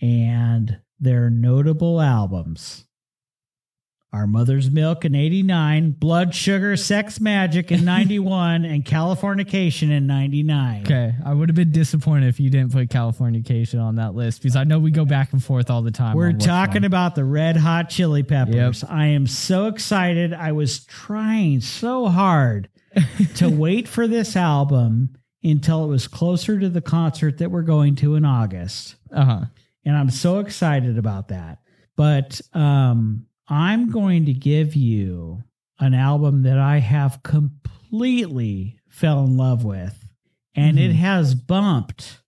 And 0.00 0.80
their 1.00 1.30
notable 1.30 2.00
albums 2.00 2.84
are 4.12 4.26
Mother's 4.26 4.70
Milk 4.70 5.04
in 5.04 5.14
89, 5.14 5.92
Blood 5.92 6.34
Sugar 6.34 6.76
Sex 6.76 7.18
Magik 7.18 7.70
in 7.70 7.84
91, 7.86 8.64
and 8.64 8.84
Californication 8.84 9.90
in 9.90 10.06
99. 10.06 10.82
Okay, 10.82 11.14
I 11.24 11.34
would 11.34 11.48
have 11.48 11.56
been 11.56 11.72
disappointed 11.72 12.28
if 12.28 12.40
you 12.40 12.50
didn't 12.50 12.72
put 12.72 12.88
Californication 12.88 13.82
on 13.82 13.96
that 13.96 14.14
list 14.14 14.42
because 14.42 14.56
I 14.56 14.64
know 14.64 14.78
we 14.78 14.90
go 14.90 15.04
back 15.04 15.32
and 15.32 15.42
forth 15.42 15.70
all 15.70 15.82
the 15.82 15.90
time. 15.90 16.16
We're 16.16 16.32
talking 16.32 16.84
about 16.84 17.14
the 17.14 17.24
Red 17.24 17.56
Hot 17.56 17.90
Chili 17.90 18.22
Peppers. 18.22 18.82
I 18.82 19.06
am 19.06 19.26
so 19.26 19.66
excited. 19.66 20.32
I 20.32 20.52
was 20.52 20.84
trying 20.84 21.60
so 21.60 22.08
hard 22.08 22.68
to 23.36 23.48
wait 23.50 23.88
for 23.88 24.06
this 24.06 24.36
album 24.36 25.16
until 25.44 25.84
it 25.84 25.88
was 25.88 26.08
closer 26.08 26.58
to 26.58 26.68
the 26.68 26.80
concert 26.80 27.38
that 27.38 27.50
we're 27.50 27.62
going 27.62 27.94
to 27.96 28.14
in 28.14 28.24
August. 28.24 28.96
Uh-huh. 29.12 29.44
And 29.84 29.96
I'm 29.96 30.10
so 30.10 30.40
excited 30.40 30.98
about 30.98 31.28
that. 31.28 31.58
But 31.96 32.40
um, 32.54 33.26
I'm 33.48 33.90
going 33.90 34.26
to 34.26 34.32
give 34.32 34.74
you 34.76 35.42
an 35.80 35.94
album 35.94 36.42
that 36.42 36.58
I 36.58 36.78
have 36.78 37.22
completely 37.22 38.78
fell 38.88 39.24
in 39.24 39.36
love 39.36 39.64
with. 39.64 40.08
And 40.54 40.78
it 40.78 40.90
Mhm. 40.92 40.96
has 40.96 41.34
bumped 41.34 42.20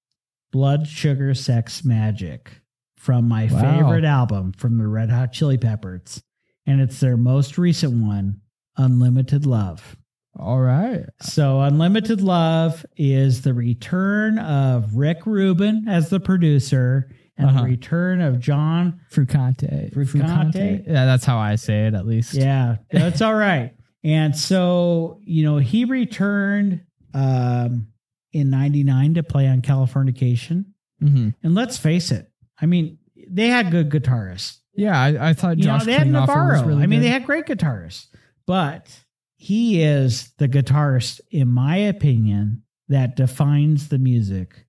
Blood 0.53 0.87
Sugar 0.87 1.35
Sex 1.35 1.83
Magik 1.83 2.49
from 2.97 3.27
my 3.29 3.47
Wow. 3.47 3.61
favorite 3.61 4.05
album 4.05 4.53
from 4.53 4.79
the 4.79 4.87
Red 4.87 5.11
Hot 5.11 5.33
Chili 5.33 5.59
Peppers. 5.59 6.23
And 6.67 6.81
it's 6.81 7.01
their 7.01 7.17
most 7.17 7.59
recent 7.59 8.03
one, 8.05 8.41
Unlimited 8.77 9.47
Love. 9.47 9.97
All 10.39 10.61
right. 10.61 11.05
So, 11.21 11.61
Unlimited 11.61 12.21
Love 12.21 12.87
is 12.97 13.43
the 13.43 13.53
return 13.53 14.39
of 14.39 14.95
Rick 14.95 15.27
Rubin 15.27 15.89
as 15.89 16.09
the 16.09 16.21
producer 16.21 17.11
and 17.41 17.49
Uh-huh. 17.51 17.61
the 17.63 17.65
return 17.67 18.21
of 18.21 18.39
John. 18.41 19.01
Frusciante. 19.13 19.93
Frusciante? 19.93 20.87
Yeah, 20.87 21.05
that's 21.07 21.25
how 21.25 21.39
I 21.39 21.57
say 21.57 21.87
it 21.87 21.95
at 21.95 22.07
least. 22.07 22.35
Yeah, 22.35 22.77
that's 22.91 23.21
all 23.23 23.35
right. 23.35 23.73
And 24.05 24.37
so, 24.37 25.19
you 25.25 25.45
know, 25.45 25.59
he 25.59 25.85
returned 25.85 26.83
um, 27.15 27.89
in 28.33 28.51
99 28.51 29.15
to 29.15 29.23
play 29.23 29.47
on 29.49 29.63
Californication. 29.63 30.67
hmm 31.01 31.31
And 31.43 31.55
let's 31.55 31.77
face 31.77 32.11
it, 32.11 32.31
I 32.61 32.67
mean, 32.67 32.99
they 33.29 33.49
had 33.49 33.71
good 33.71 33.91
guitarists. 33.91 34.59
Yeah, 34.75 34.99
I, 34.99 35.31
I 35.31 35.33
thought 35.35 35.59
You 35.59 35.65
Josh 35.65 35.81
know, 35.81 35.87
they 35.87 35.93
had 35.93 36.07
Klinghoffer 36.07 36.21
was 36.21 36.29
Navarro. 36.29 36.67
really 36.69 36.83
I 36.83 36.87
mean, 36.87 37.01
good. 37.01 37.07
they 37.07 37.11
had 37.13 37.27
great 37.27 37.47
guitarists, 37.47 38.07
but 38.47 38.89
he 39.37 39.83
is 39.83 40.33
the 40.39 40.49
guitarist, 40.49 41.21
in 41.31 41.49
my 41.49 41.77
opinion, 41.77 42.63
that 42.89 43.17
defines 43.17 43.89
the 43.89 43.99
music 43.99 44.67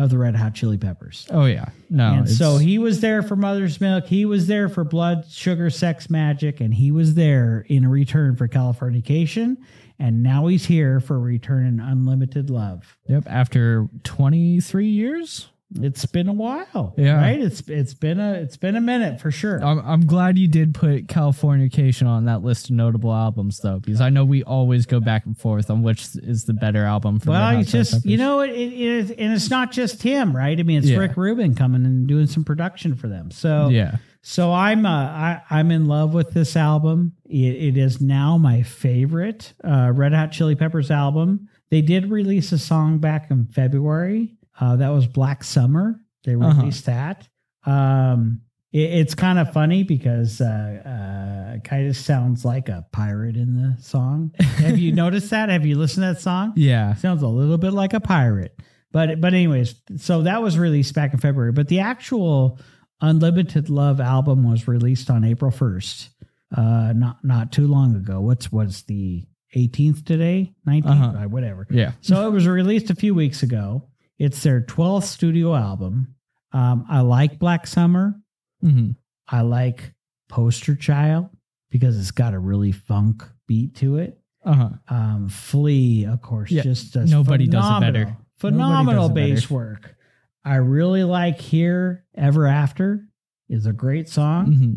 of 0.00 0.10
the 0.10 0.18
Red 0.18 0.34
Hot 0.36 0.54
Chili 0.54 0.78
Peppers. 0.78 1.26
Oh 1.30 1.44
yeah. 1.44 1.66
No. 1.88 2.12
and 2.14 2.28
so 2.28 2.56
he 2.56 2.78
was 2.78 3.00
there 3.00 3.22
for 3.22 3.36
Mother's 3.36 3.80
Milk. 3.80 4.06
He 4.06 4.24
was 4.24 4.46
there 4.46 4.68
for 4.68 4.84
Blood, 4.84 5.26
Sugar, 5.30 5.70
Sex, 5.70 6.06
Magik, 6.06 6.60
and 6.60 6.72
he 6.72 6.90
was 6.90 7.14
there 7.14 7.64
in 7.68 7.86
return 7.86 8.36
for 8.36 8.48
Californication. 8.48 9.56
And 9.98 10.22
now 10.22 10.46
he's 10.46 10.64
here 10.64 10.98
for 10.98 11.20
Return 11.20 11.66
and 11.66 11.80
Unlimited 11.80 12.48
Love. 12.48 12.96
Yep. 13.06 13.24
After 13.26 13.88
23 14.04 14.86
years. 14.86 15.50
It's 15.80 16.04
been 16.06 16.26
a 16.28 16.32
while, 16.32 16.94
Yeah. 16.98 17.14
right? 17.14 17.40
It's 17.40 17.60
it's 17.68 17.94
been 17.94 18.18
a 18.18 18.32
it's 18.34 18.56
been 18.56 18.74
a 18.74 18.80
minute 18.80 19.20
for 19.20 19.30
sure. 19.30 19.62
I'm, 19.64 19.78
I'm 19.80 20.04
glad 20.06 20.36
you 20.38 20.48
did 20.48 20.74
put 20.74 21.06
Californication 21.06 22.06
on 22.08 22.24
that 22.24 22.42
list 22.42 22.70
of 22.70 22.76
notable 22.76 23.12
albums, 23.14 23.60
though, 23.60 23.78
because 23.78 24.00
I 24.00 24.10
know 24.10 24.24
we 24.24 24.42
always 24.42 24.84
go 24.86 24.98
back 25.00 25.26
and 25.26 25.38
forth 25.38 25.70
on 25.70 25.82
which 25.82 26.08
is 26.16 26.44
the 26.44 26.54
better 26.54 26.84
album. 26.84 27.20
For 27.20 27.30
Well, 27.30 27.60
it's 27.60 27.70
just 27.70 28.04
you 28.04 28.16
know 28.16 28.40
it, 28.40 28.50
it, 28.50 29.10
it 29.10 29.18
and 29.18 29.32
it's 29.32 29.48
not 29.50 29.70
just 29.70 30.02
him, 30.02 30.36
right? 30.36 30.58
I 30.58 30.62
mean, 30.64 30.78
it's 30.78 30.88
Yeah. 30.88 30.98
Rick 30.98 31.16
Rubin 31.16 31.54
coming 31.54 31.84
and 31.84 32.06
doing 32.06 32.26
some 32.26 32.44
production 32.44 32.94
for 32.96 33.06
them. 33.08 33.30
So 33.30 33.68
Yeah. 33.68 33.98
so 34.22 34.52
I'm 34.52 34.84
uh, 34.84 34.90
I, 34.90 35.42
I'm 35.50 35.70
in 35.70 35.86
love 35.86 36.14
with 36.14 36.32
this 36.32 36.56
album. 36.56 37.12
It, 37.26 37.36
it 37.54 37.76
is 37.76 38.00
now 38.00 38.38
my 38.38 38.62
favorite 38.62 39.52
uh, 39.62 39.92
Red 39.94 40.12
Hot 40.14 40.32
Chili 40.32 40.56
Peppers 40.56 40.90
album. 40.90 41.48
They 41.70 41.80
did 41.82 42.10
release 42.10 42.50
a 42.50 42.58
song 42.58 42.98
back 42.98 43.30
in 43.30 43.46
February. 43.46 44.34
Uh, 44.60 44.76
that 44.76 44.90
was 44.90 45.06
Black 45.06 45.42
Summer. 45.42 45.98
They 46.24 46.34
Uh-huh. 46.34 46.60
released 46.60 46.86
that. 46.86 47.26
Um, 47.64 48.42
it, 48.72 48.80
it's 48.92 49.14
kind 49.14 49.38
of 49.38 49.52
funny 49.52 49.82
because 49.82 50.40
uh, 50.40 51.58
uh, 51.64 51.92
sounds 51.92 52.44
like 52.44 52.68
a 52.68 52.86
pirate 52.92 53.36
in 53.36 53.54
the 53.54 53.82
song. 53.82 54.32
Have 54.38 54.78
you 54.78 54.92
noticed 55.04 55.30
that? 55.30 55.48
Have 55.48 55.64
you 55.66 55.76
listened 55.78 56.04
to 56.04 56.12
that 56.14 56.20
song? 56.20 56.52
Yeah. 56.56 56.94
Sounds 56.94 57.22
a 57.22 57.26
little 57.28 57.58
bit 57.58 57.72
like 57.72 57.94
a 57.94 58.00
pirate. 58.00 58.58
But 58.92 59.20
but 59.20 59.34
anyways, 59.34 59.76
so 59.98 60.22
that 60.22 60.42
was 60.42 60.58
released 60.58 60.94
back 60.94 61.12
in 61.12 61.20
February. 61.20 61.52
But 61.52 61.68
the 61.68 61.80
actual 61.80 62.58
Unlimited 63.00 63.70
Love 63.70 64.00
album 64.00 64.48
was 64.50 64.66
released 64.68 65.10
on 65.10 65.24
April 65.24 65.50
1st. 65.50 66.08
Uh 66.56 66.92
not 66.94 67.18
not 67.24 67.52
too 67.52 67.68
long 67.68 67.94
ago. 67.94 68.20
What's 68.20 68.50
what's 68.50 68.82
the 68.82 69.24
18th 69.56 70.04
today? 70.04 70.52
19th? 70.66 70.86
Uh-huh. 70.86 71.18
Uh, 71.24 71.28
whatever. 71.28 71.66
Yeah. 71.70 71.92
So 72.00 72.26
it 72.26 72.30
was 72.32 72.46
released 72.48 72.90
a 72.90 72.94
few 72.96 73.14
weeks 73.14 73.42
ago. 73.44 73.88
It's 74.20 74.42
their 74.44 74.60
12th 74.60 75.04
studio 75.04 75.56
album. 75.56 76.14
Um, 76.52 76.84
I 76.88 77.00
like 77.00 77.38
Black 77.40 77.66
Summer. 77.66 78.14
hmm 78.60 78.90
I 79.26 79.40
like 79.40 79.94
Poster 80.28 80.76
Child 80.76 81.30
because 81.70 81.98
it's 81.98 82.10
got 82.12 82.34
a 82.34 82.38
really 82.38 82.70
funk 82.72 83.22
beat 83.48 83.74
to 83.76 83.96
it. 83.96 84.18
Uh 84.44 84.52
huh. 84.54 84.68
Um, 84.88 85.28
Flea, 85.28 86.04
of 86.06 86.20
course, 86.22 86.50
Yeah, 86.50 86.62
just 86.62 86.92
does 86.92 87.10
nobody 87.10 87.46
does 87.46 87.64
it 87.64 87.68
phenomenal- 87.68 87.92
better. 88.04 88.16
Phenomenal 88.38 89.06
it 89.06 89.14
bass 89.14 89.42
better. 89.42 89.54
work. 89.54 89.96
I 90.44 90.56
really 90.56 91.04
like 91.04 91.38
Here 91.40 92.04
Ever 92.14 92.46
After 92.46 93.06
is 93.48 93.66
a 93.66 93.72
great 93.72 94.08
song, 94.08 94.52
hmm 94.54 94.74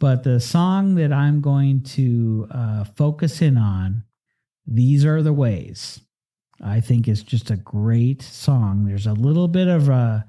but 0.00 0.22
the 0.24 0.38
song 0.40 0.96
that 0.96 1.12
I'm 1.12 1.40
going 1.40 1.82
to 1.82 2.46
uh, 2.50 2.84
focus 2.96 3.40
in 3.40 3.56
on, 3.56 4.04
These 4.66 5.04
Are 5.06 5.22
the 5.22 5.32
Ways, 5.32 6.00
I 6.62 6.80
think 6.80 7.08
is 7.08 7.22
just 7.22 7.50
a 7.50 7.56
great 7.56 8.22
song. 8.22 8.84
There's 8.84 9.06
a 9.06 9.12
little 9.12 9.48
bit 9.48 9.68
of 9.68 9.88
a 9.88 10.24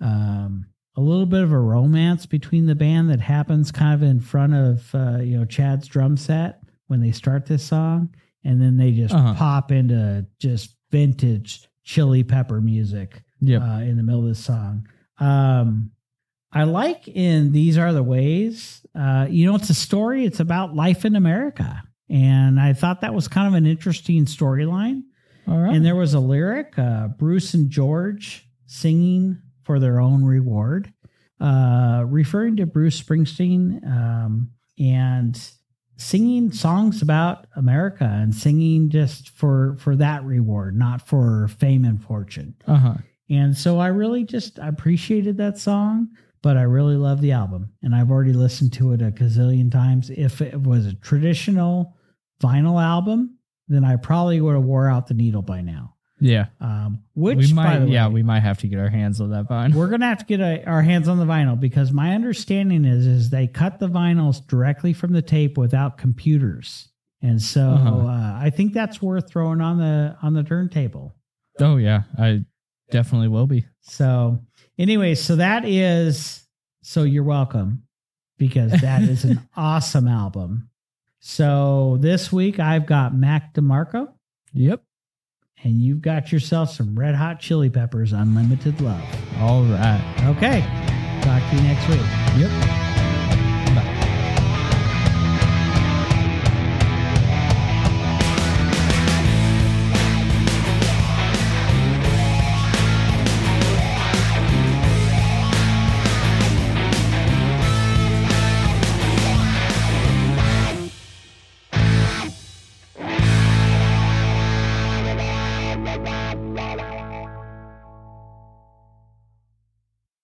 um, 0.00 0.66
a 0.96 1.00
little 1.00 1.26
bit 1.26 1.42
of 1.42 1.52
a 1.52 1.58
romance 1.58 2.26
between 2.26 2.66
the 2.66 2.74
band 2.74 3.10
that 3.10 3.20
happens 3.20 3.70
kind 3.70 3.94
of 3.94 4.02
in 4.02 4.20
front 4.20 4.54
of 4.54 4.94
uh, 4.94 5.18
you 5.18 5.38
know 5.38 5.44
Chad's 5.44 5.86
drum 5.88 6.16
set 6.16 6.60
when 6.88 7.00
they 7.00 7.12
start 7.12 7.46
this 7.46 7.62
song, 7.64 8.14
and 8.44 8.60
then 8.60 8.76
they 8.76 8.92
just 8.92 9.14
Uh-huh. 9.14 9.34
pop 9.34 9.70
into 9.72 10.26
just 10.40 10.74
vintage 10.90 11.68
chili 11.84 12.22
pepper 12.24 12.60
music 12.60 13.22
Yep. 13.40 13.62
uh, 13.62 13.80
in 13.82 13.96
the 13.96 14.02
middle 14.02 14.22
of 14.22 14.28
the 14.28 14.34
song. 14.34 14.86
Um, 15.18 15.92
I 16.52 16.64
like 16.64 17.06
in 17.06 17.52
These 17.52 17.78
Are 17.78 17.92
the 17.92 18.02
Ways, 18.02 18.84
uh, 18.94 19.28
you 19.30 19.46
know, 19.46 19.54
it's 19.54 19.70
a 19.70 19.74
story, 19.74 20.24
it's 20.24 20.40
about 20.40 20.74
life 20.74 21.04
in 21.04 21.14
America. 21.14 21.82
And 22.08 22.58
I 22.58 22.72
thought 22.72 23.02
that 23.02 23.14
was 23.14 23.28
kind 23.28 23.46
of 23.46 23.54
an 23.54 23.66
interesting 23.66 24.24
storyline. 24.24 25.02
All 25.48 25.58
right. 25.58 25.74
And 25.74 25.84
there 25.84 25.96
was 25.96 26.14
a 26.14 26.20
lyric 26.20 26.78
uh, 26.78 27.08
Bruce 27.08 27.54
and 27.54 27.70
George 27.70 28.46
singing 28.66 29.40
for 29.64 29.78
their 29.78 30.00
own 30.00 30.24
reward, 30.24 30.92
uh, 31.40 32.04
referring 32.06 32.56
to 32.56 32.66
Bruce 32.66 33.00
Springsteen 33.00 33.84
um, 33.86 34.50
and 34.78 35.40
singing 35.96 36.50
songs 36.50 37.02
about 37.02 37.46
America 37.56 38.04
and 38.04 38.34
singing 38.34 38.88
just 38.90 39.30
for 39.30 39.76
for 39.78 39.96
that 39.96 40.24
reward, 40.24 40.76
not 40.76 41.06
for 41.06 41.48
fame 41.48 41.84
and 41.84 42.02
fortune. 42.02 42.54
uh 42.66 42.76
huh. 42.76 42.94
And 43.28 43.56
so 43.56 43.78
I 43.78 43.86
really 43.88 44.24
just 44.24 44.58
appreciated 44.58 45.36
that 45.36 45.56
song, 45.56 46.08
but 46.42 46.56
I 46.56 46.62
really 46.62 46.96
love 46.96 47.20
the 47.20 47.30
album. 47.30 47.70
And 47.80 47.94
I've 47.94 48.10
already 48.10 48.32
listened 48.32 48.72
to 48.74 48.92
it 48.92 49.00
a 49.00 49.12
gazillion 49.12 49.70
times. 49.70 50.10
If 50.10 50.40
it 50.40 50.60
was 50.60 50.86
a 50.86 50.94
traditional 50.94 51.96
vinyl 52.42 52.82
album, 52.82 53.38
then 53.74 53.84
I 53.84 53.96
probably 53.96 54.40
would 54.40 54.54
have 54.54 54.64
wore 54.64 54.88
out 54.88 55.06
the 55.06 55.14
needle 55.14 55.42
by 55.42 55.60
now. 55.62 55.94
Yeah. 56.22 56.46
Um, 56.60 57.02
which, 57.14 57.38
we 57.38 57.52
by 57.54 57.78
might. 57.78 57.78
the 57.86 57.88
yeah, 57.92 58.08
we 58.08 58.22
might 58.22 58.40
have 58.40 58.58
to 58.58 58.66
get 58.68 58.78
our 58.78 58.90
hands 58.90 59.20
on 59.22 59.30
that 59.30 59.48
vinyl. 59.48 59.74
we're 59.74 59.88
gonna 59.88 60.06
have 60.08 60.18
to 60.18 60.24
get 60.26 60.40
a, 60.40 60.62
our 60.66 60.82
hands 60.82 61.08
on 61.08 61.18
the 61.18 61.24
vinyl 61.24 61.58
because 61.58 61.92
my 61.92 62.14
understanding 62.14 62.84
is 62.84 63.06
is 63.06 63.30
they 63.30 63.46
cut 63.46 63.78
the 63.78 63.88
vinyls 63.88 64.46
directly 64.46 64.92
from 64.92 65.12
the 65.12 65.22
tape 65.22 65.56
without 65.56 65.96
computers, 65.96 66.88
and 67.22 67.40
so 67.40 67.62
Uh-huh. 67.70 68.06
uh, 68.06 68.38
I 68.38 68.50
think 68.50 68.74
that's 68.74 69.00
worth 69.00 69.30
throwing 69.30 69.60
on 69.62 69.78
the 69.78 70.16
on 70.22 70.34
the 70.34 70.42
turntable. 70.42 71.14
Oh 71.58 71.76
yeah, 71.78 72.02
I 72.18 72.44
definitely 72.90 73.28
will 73.28 73.46
be. 73.46 73.64
So, 73.80 74.40
anyway, 74.78 75.14
so 75.14 75.36
that 75.36 75.64
is 75.64 76.46
so 76.82 77.02
you're 77.04 77.24
welcome 77.24 77.84
because 78.38 78.72
that 78.80 79.02
is 79.02 79.24
an 79.24 79.40
awesome 79.56 80.06
album. 80.08 80.69
So 81.20 81.98
this 82.00 82.32
week 82.32 82.58
I've 82.58 82.86
got 82.86 83.14
Mac 83.14 83.54
DeMarco 83.54 84.08
Yep. 84.52 84.82
and 85.62 85.80
you've 85.82 86.00
got 86.02 86.32
yourself 86.32 86.70
some 86.70 86.98
Red 86.98 87.14
Hot 87.14 87.38
Chili 87.40 87.68
Peppers 87.70 88.12
Unlimited 88.12 88.80
Love. 88.80 89.02
All 89.38 89.62
right. 89.64 90.02
Okay, 90.36 90.60
talk 91.22 91.42
to 91.50 91.56
you 91.56 91.62
next 91.62 91.88
week. 91.88 92.00
Yep. 92.40 92.89